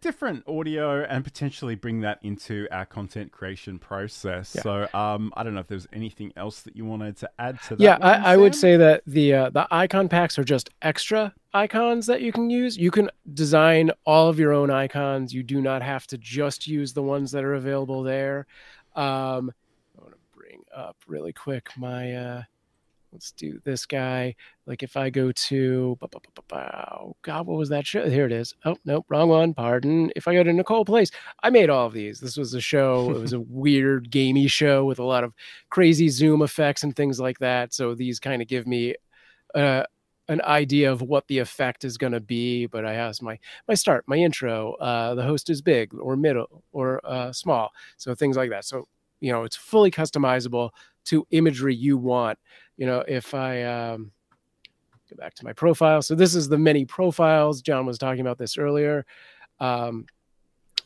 [0.00, 4.54] different audio and potentially bring that into our content creation process.
[4.54, 4.62] Yeah.
[4.62, 7.76] So um, I don't know if there's anything else that you wanted to add to
[7.76, 7.82] that.
[7.82, 11.34] Yeah, one, I, I, would say that the uh, the icon packs are just extra
[11.52, 12.76] icons that you can use.
[12.76, 15.32] You can design all of your own icons.
[15.34, 18.46] You do not have to just use the ones that are available there.
[18.94, 19.52] Um,
[19.98, 22.14] I want to bring up really quick my.
[22.14, 22.42] Uh,
[23.16, 24.34] let's do this guy.
[24.66, 25.98] Like if I go to,
[26.52, 28.06] oh God, what was that show?
[28.10, 28.54] Here it is.
[28.66, 29.54] Oh, nope, wrong one.
[29.54, 30.12] Pardon.
[30.14, 31.10] If I go to Nicole Place,
[31.42, 32.20] I made all of these.
[32.20, 33.10] This was a show.
[33.10, 35.32] it was a weird, gamey show with a lot of
[35.70, 37.72] crazy zoom effects and things like that.
[37.72, 38.94] So these kind of give me
[39.54, 39.84] uh,
[40.28, 42.66] an idea of what the effect is going to be.
[42.66, 44.74] But I asked my my start, my intro.
[44.74, 47.70] Uh, the host is big or middle or uh, small.
[47.96, 48.66] So things like that.
[48.66, 48.88] So
[49.20, 50.68] you know, it's fully customizable
[51.06, 52.38] to imagery you want
[52.76, 54.12] you know, if I um,
[55.10, 57.62] go back to my profile, so this is the many profiles.
[57.62, 59.06] John was talking about this earlier.
[59.60, 60.06] Um,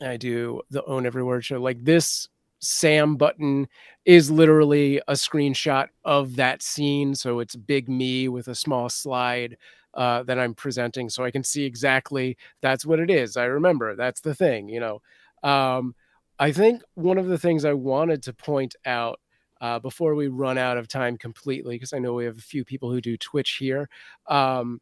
[0.01, 1.61] I do the Own Every Word show.
[1.61, 3.67] Like this Sam button
[4.05, 7.13] is literally a screenshot of that scene.
[7.13, 9.57] So it's big me with a small slide
[9.93, 11.09] uh, that I'm presenting.
[11.09, 13.35] So I can see exactly that's what it is.
[13.35, 15.01] I remember that's the thing, you know.
[15.43, 15.95] Um,
[16.39, 19.19] I think one of the things I wanted to point out
[19.61, 22.65] uh, before we run out of time completely, because I know we have a few
[22.65, 23.87] people who do Twitch here,
[24.27, 24.81] um,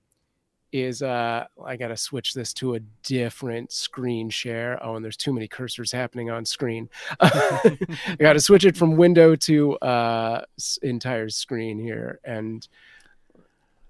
[0.71, 4.77] is uh I gotta switch this to a different screen share.
[4.83, 6.89] Oh, and there's too many cursors happening on screen.
[7.19, 7.77] I
[8.19, 10.41] gotta switch it from window to uh
[10.83, 12.67] entire screen here and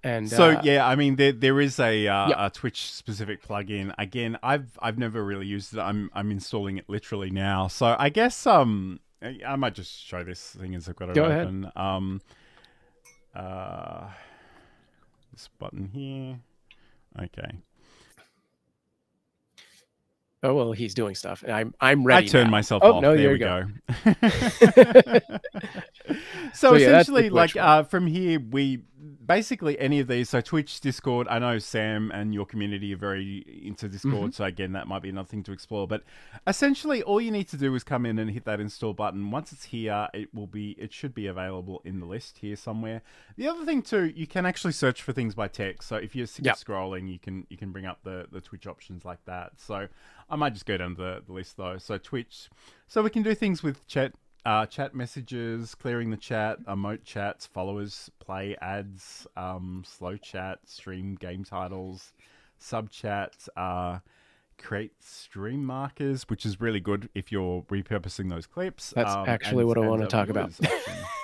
[0.02, 2.46] and so uh, yeah, I mean there there is a uh, Yeah.
[2.46, 3.94] a Twitch specific plugin.
[3.98, 5.80] Again, I've I've never really used it.
[5.80, 7.68] I'm I'm installing it literally now.
[7.68, 11.24] So I guess um I might just show this thing as I've got it Go
[11.24, 11.46] ahead.
[11.76, 12.20] Um
[13.34, 14.08] uh
[15.32, 16.40] this button here.
[17.24, 17.50] Okay.
[20.42, 21.42] oh well he's doing stuff.
[21.42, 22.26] and I'm I'm ready.
[22.26, 22.50] I turned now.
[22.52, 23.02] myself Oh, off.
[23.02, 23.66] no, there there
[24.04, 25.20] we you go.
[26.52, 28.82] so, So, yeah, essentially, like uh, from here, we
[29.26, 30.28] basically any of these.
[30.30, 31.26] So Twitch, Discord.
[31.28, 34.14] I know Sam and your community are very into Discord.
[34.14, 34.30] Mm-hmm.
[34.30, 35.86] So again, that might be another thing to explore.
[35.86, 36.02] But
[36.46, 39.30] essentially, all you need to do is come in and hit that install button.
[39.30, 40.72] Once it's here, it will be.
[40.78, 43.02] It should be available in the list here somewhere.
[43.36, 45.88] The other thing too, you can actually search for things by text.
[45.88, 46.56] So if you're sick Yep.
[46.56, 49.52] scrolling, you can you can bring up the the Twitch options like that.
[49.58, 49.88] So
[50.28, 51.78] I might just go down the, the list though.
[51.78, 52.48] So Twitch,
[52.86, 54.12] so we can do things with chat,
[54.44, 61.14] uh, chat messages, clearing the chat, emote chats, followers, play ads, um, slow chat, stream
[61.14, 62.14] game titles,
[62.58, 63.98] sub chats, uh,
[64.58, 68.92] create stream markers, which is really good if you're repurposing those clips.
[68.94, 70.52] That's um, actually and- what I wanna talk about.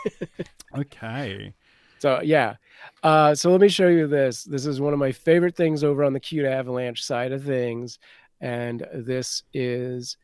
[0.77, 1.55] okay.
[1.99, 2.57] So yeah,
[3.03, 4.45] uh, so let me show you this.
[4.45, 7.99] This is one of my favorite things over on the Cute Avalanche side of things,
[8.41, 10.19] and this is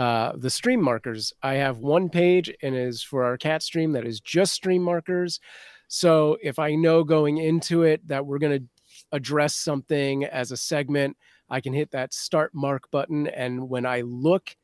[0.00, 1.30] uh, the stream markers.
[1.42, 5.40] I have one page and is for our cat stream that is just stream markers.
[5.88, 8.64] So if I know going into it that we're going to
[9.12, 11.18] address something as a segment,
[11.50, 14.56] I can hit that start mark button, and when I look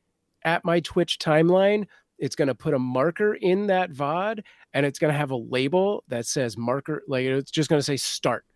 [0.43, 1.87] at my Twitch timeline,
[2.19, 5.37] it's going to put a marker in that VOD and it's going to have a
[5.37, 8.47] label that says marker like it's just going to say start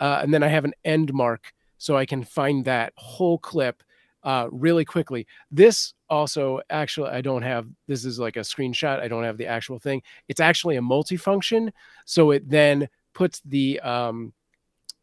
[0.00, 3.82] uh, and then i have an end mark so i can find that whole clip
[4.22, 5.26] uh, really quickly.
[5.50, 9.46] This also actually i don't have this is like a screenshot i don't have the
[9.46, 10.02] actual thing.
[10.28, 11.70] It's actually a multifunction
[12.04, 14.32] so it then puts the um,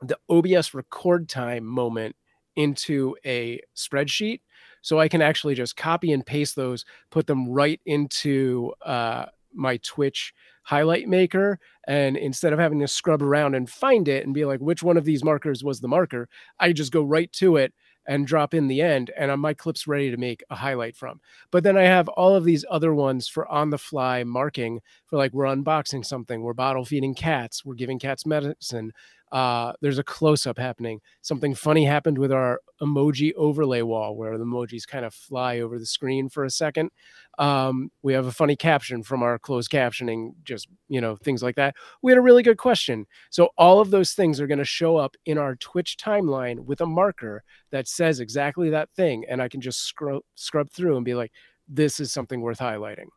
[0.01, 2.15] the obs record time moment
[2.55, 4.41] into a spreadsheet.
[4.81, 9.77] So i can actually just copy and paste those put them right into uh, my
[9.77, 11.57] twitch highlight maker
[11.87, 14.97] and instead of having to scrub around and find it and be like which one
[14.97, 16.27] of these markers was the marker?
[16.59, 17.73] I just go right to it
[18.07, 21.19] and drop in the end and uh, my clip's ready to make a highlight from.
[21.51, 25.17] But then i have all of these other ones for on the fly marking for
[25.17, 28.91] like we're unboxing something we're bottle feeding cats we're giving cats medicine
[29.31, 31.01] uh, there's a close up happening.
[31.21, 35.79] Something funny happened with our emoji overlay wall where the emojis kind of fly over
[35.79, 36.91] the screen for a second.
[37.37, 41.55] Um, we have a funny caption from our closed captioning just you know things like
[41.55, 41.75] that.
[42.01, 43.05] We had a really good question.
[43.29, 46.81] So all of those things are going to show up in our twitch timeline with
[46.81, 51.03] a marker that says exactly that thing and i can just scrub scrub through and
[51.03, 51.31] be like
[51.67, 53.07] this is something worth highlighting.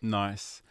[0.00, 0.62] Nice.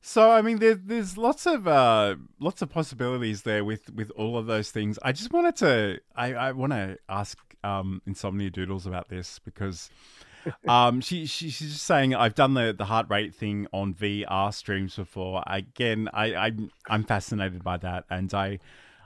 [0.00, 4.38] So I mean, there, there's lots of uh, lots of possibilities there with, with all
[4.38, 4.98] of those things.
[5.02, 9.90] I just wanted to I, I want to ask um, Insomnia Doodles about this because
[10.68, 14.54] um, she, she she's just saying I've done the, the heart rate thing on VR
[14.54, 15.42] streams before.
[15.46, 18.60] Again, I I'm, I'm fascinated by that, and I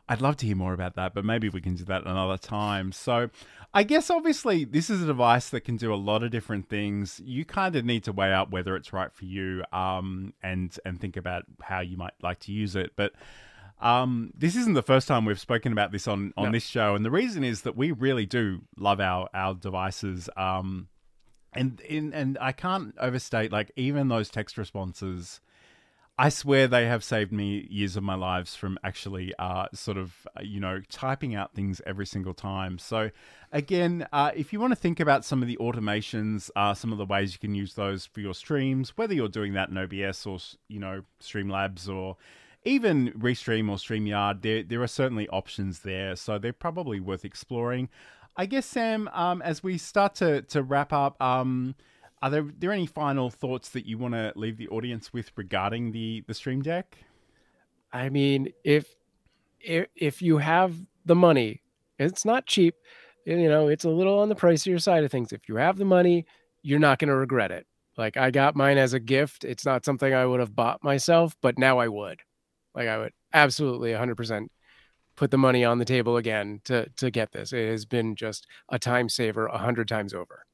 [0.09, 2.93] I'd love to hear more about that, but maybe we can do that another time.
[2.93, 3.31] So,
[3.73, 7.21] I guess obviously this is a device that can do a lot of different things.
[7.25, 11.01] You kind of need to weigh out whether it's right for you, um, and and
[11.01, 12.93] think about how you might like to use it.
[12.97, 13.13] But
[13.81, 16.53] um, this isn't the first time we've spoken about this on on No.
[16.53, 20.29] this show, and the reason is that we really do love our our devices.
[20.37, 20.89] Um,
[21.55, 25.41] and in and I can't overstate like even those text responses.
[26.19, 30.27] I swear they have saved me years of my lives from actually uh, sort of,
[30.37, 32.79] uh, you know, typing out things every single time.
[32.79, 33.11] So,
[33.51, 36.99] again, uh, if you want to think about some of the automations, uh, some of
[36.99, 40.27] the ways you can use those for your streams, whether you're doing that in OBS
[40.27, 40.39] or,
[40.69, 42.19] you know, Streamlabs or
[42.65, 46.15] even Restream or StreamYard, there, there are certainly options there.
[46.15, 47.89] So, they're probably worth exploring.
[48.37, 51.75] I guess, Sam, um, as we start to, to wrap up, um,
[52.23, 55.91] are there, there any final thoughts that you want to leave the audience with regarding
[55.91, 56.97] the, the Stream Deck?
[57.93, 58.95] I mean, if
[59.61, 61.63] if if you have the money,
[61.99, 62.75] it's not cheap.
[63.27, 65.33] You know, it's a little on the pricier side of things.
[65.33, 66.25] If you have the money,
[66.63, 67.67] you're not going to regret it.
[67.99, 69.45] Like I got mine as a gift.
[69.45, 72.21] It's not something I would have bought myself, but now I would.
[72.75, 74.47] Like I would absolutely 100%
[75.15, 77.53] put the money on the table again to to get this.
[77.53, 80.45] It has been just a time saver a hundred times over.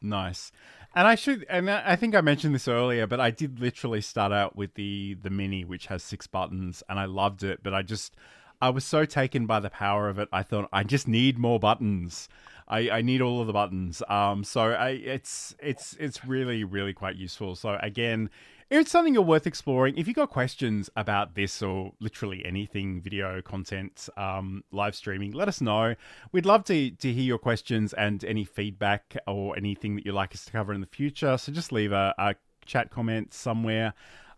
[0.00, 0.52] Nice.
[0.96, 4.32] And I should, and I think I mentioned this earlier, but I did literally start
[4.32, 7.62] out with the the mini, which has six buttons, and I loved it.
[7.62, 8.16] But I just,
[8.62, 10.26] I was so taken by the power of it.
[10.32, 12.30] I thought I just need more buttons.
[12.66, 14.02] I, I need all of the buttons.
[14.08, 17.56] Um, so I, it's it's it's really really quite useful.
[17.56, 18.30] So again,
[18.70, 19.96] it's something you're worth exploring.
[19.96, 25.48] If you've got questions about this or literally anything video content, um, live streaming, let
[25.48, 25.94] us know.
[26.32, 30.34] We'd love to, to hear your questions and any feedback or anything that you'd like
[30.34, 31.38] us to cover in the future.
[31.38, 33.94] So just leave a, a chat comment somewhere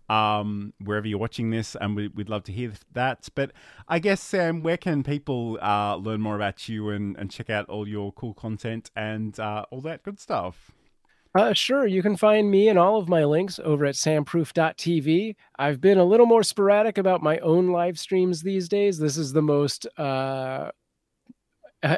[0.09, 3.29] um, wherever you're watching this, and we, would love to hear that.
[3.35, 3.53] But
[3.89, 7.69] I guess, Sam, where can people uh, learn more about you and, and check out
[7.69, 10.73] all your cool content and uh, all that good stuff?
[11.35, 15.37] Uh, sure, you can find me and all of my links over at samproof.tv.
[15.59, 18.99] I've been a little more sporadic about my own live streams these days.
[18.99, 20.71] This is the most uh,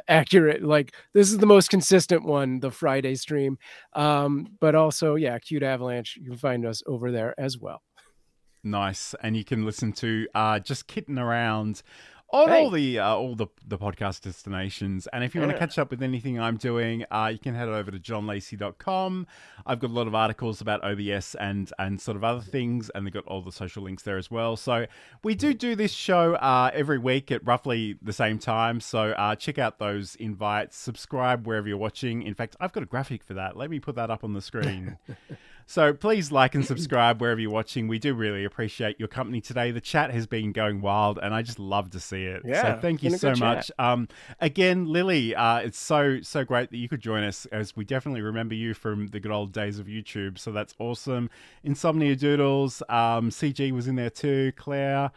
[0.09, 3.57] accurate, like, this is the most consistent one, the Friday stream.
[3.95, 7.83] Um, but also, yeah, Cute Avalanche, you can find us over there as well.
[8.63, 9.15] Nice.
[9.23, 11.83] And you can listen to uh, Just Kitten Around
[12.33, 12.63] on hey.
[12.63, 15.07] all the uh, all the the podcast destinations.
[15.13, 15.49] And if you yeah.
[15.49, 19.27] want to catch up with anything I'm doing, uh, you can head over to johnlacey.com.
[19.67, 23.07] I've got a lot of articles about OBS and and sort of other things, and
[23.07, 24.57] they've got all the social links there as well.
[24.57, 24.87] So
[25.23, 28.81] we do do this show uh, every week at roughly the same time.
[28.81, 32.23] So uh, check out those invites, subscribe wherever you're watching.
[32.23, 33.57] In fact, I've got a graphic for that.
[33.57, 34.99] Let me put that up on the screen.
[35.67, 37.89] So please like and subscribe wherever you're watching.
[37.89, 39.71] We do really appreciate your company today.
[39.71, 42.43] The chat has been going wild, and I just love to see it.
[42.45, 43.71] Yeah, so thank you so much.
[43.79, 44.09] Um,
[44.41, 48.23] again, Lily, uh, it's so so great that you could join us, as we definitely
[48.23, 50.39] remember you from the good old days of YouTube.
[50.39, 51.31] So that's awesome.
[51.63, 54.53] Insomnia Doodles, um, CG was in there too.
[54.57, 55.11] Claire.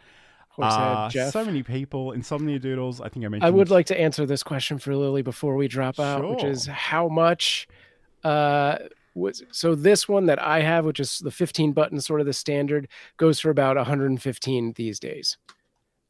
[0.56, 2.12] Uh, so many people.
[2.12, 3.00] Insomnia Doodles.
[3.00, 3.46] I think I mentioned.
[3.46, 6.30] I would like to answer this question for Lily before we drop out, sure.
[6.34, 7.66] which is how much.
[8.22, 8.78] Uh,
[9.14, 12.32] was so this one that I have, which is the 15 button, sort of the
[12.32, 15.38] standard, goes for about 115 these days.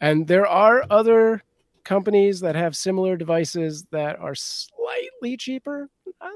[0.00, 1.42] And there are other
[1.84, 5.88] companies that have similar devices that are slightly cheaper,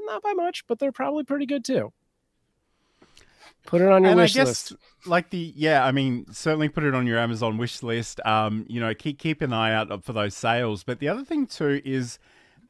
[0.07, 1.93] not by much, but they're probably pretty good too.
[3.67, 4.73] Put it on your and wish I guess, list.
[5.05, 8.19] Like the yeah, I mean, certainly put it on your Amazon wish list.
[8.25, 10.85] Um, you know, keep keep an eye out for those sales.
[10.85, 12.19] But the other thing too is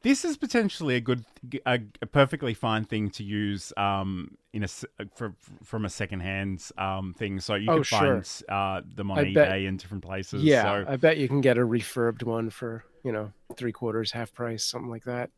[0.01, 1.25] this is potentially a good,
[1.65, 4.67] a, a perfectly fine thing to use um, in a
[5.15, 5.33] for,
[5.63, 7.39] from a secondhand um, thing.
[7.39, 7.99] So you oh, can sure.
[7.99, 10.43] find uh, them on I eBay bet, in different places.
[10.43, 10.91] Yeah, so.
[10.91, 14.63] I bet you can get a refurbed one for you know three quarters, half price,
[14.63, 15.31] something like that.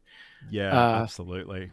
[0.50, 1.72] Yeah, uh, absolutely.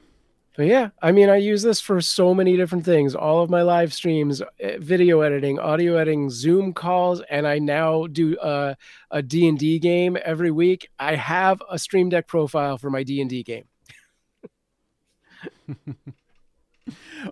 [0.61, 3.15] Yeah, I mean, I use this for so many different things.
[3.15, 8.09] All of my live streams, eh, video editing, audio editing, Zoom calls, and I now
[8.09, 8.77] do a,
[9.13, 10.89] a D&D game every week.
[10.99, 13.67] I have a Stream Deck profile for my D&D game.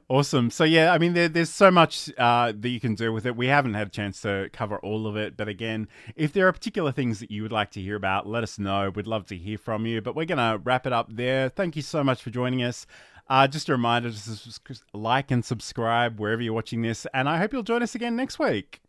[0.09, 0.51] awesome.
[0.51, 3.37] So yeah, I mean, there, there's so much uh, that you can do with it.
[3.37, 6.53] We haven't had a chance to cover all of it, but again, if there are
[6.53, 8.93] particular things that you would like to hear about, let us know.
[8.95, 10.01] We'd love to hear from you.
[10.01, 11.49] But we're gonna wrap it up there.
[11.49, 12.87] Thank you so much for joining us.
[13.29, 14.61] Uh, just a reminder to
[14.93, 18.39] like and subscribe wherever you're watching this, and I hope you'll join us again next
[18.39, 18.81] week.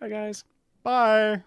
[0.00, 0.44] Bye, guys.
[0.82, 1.42] Bye.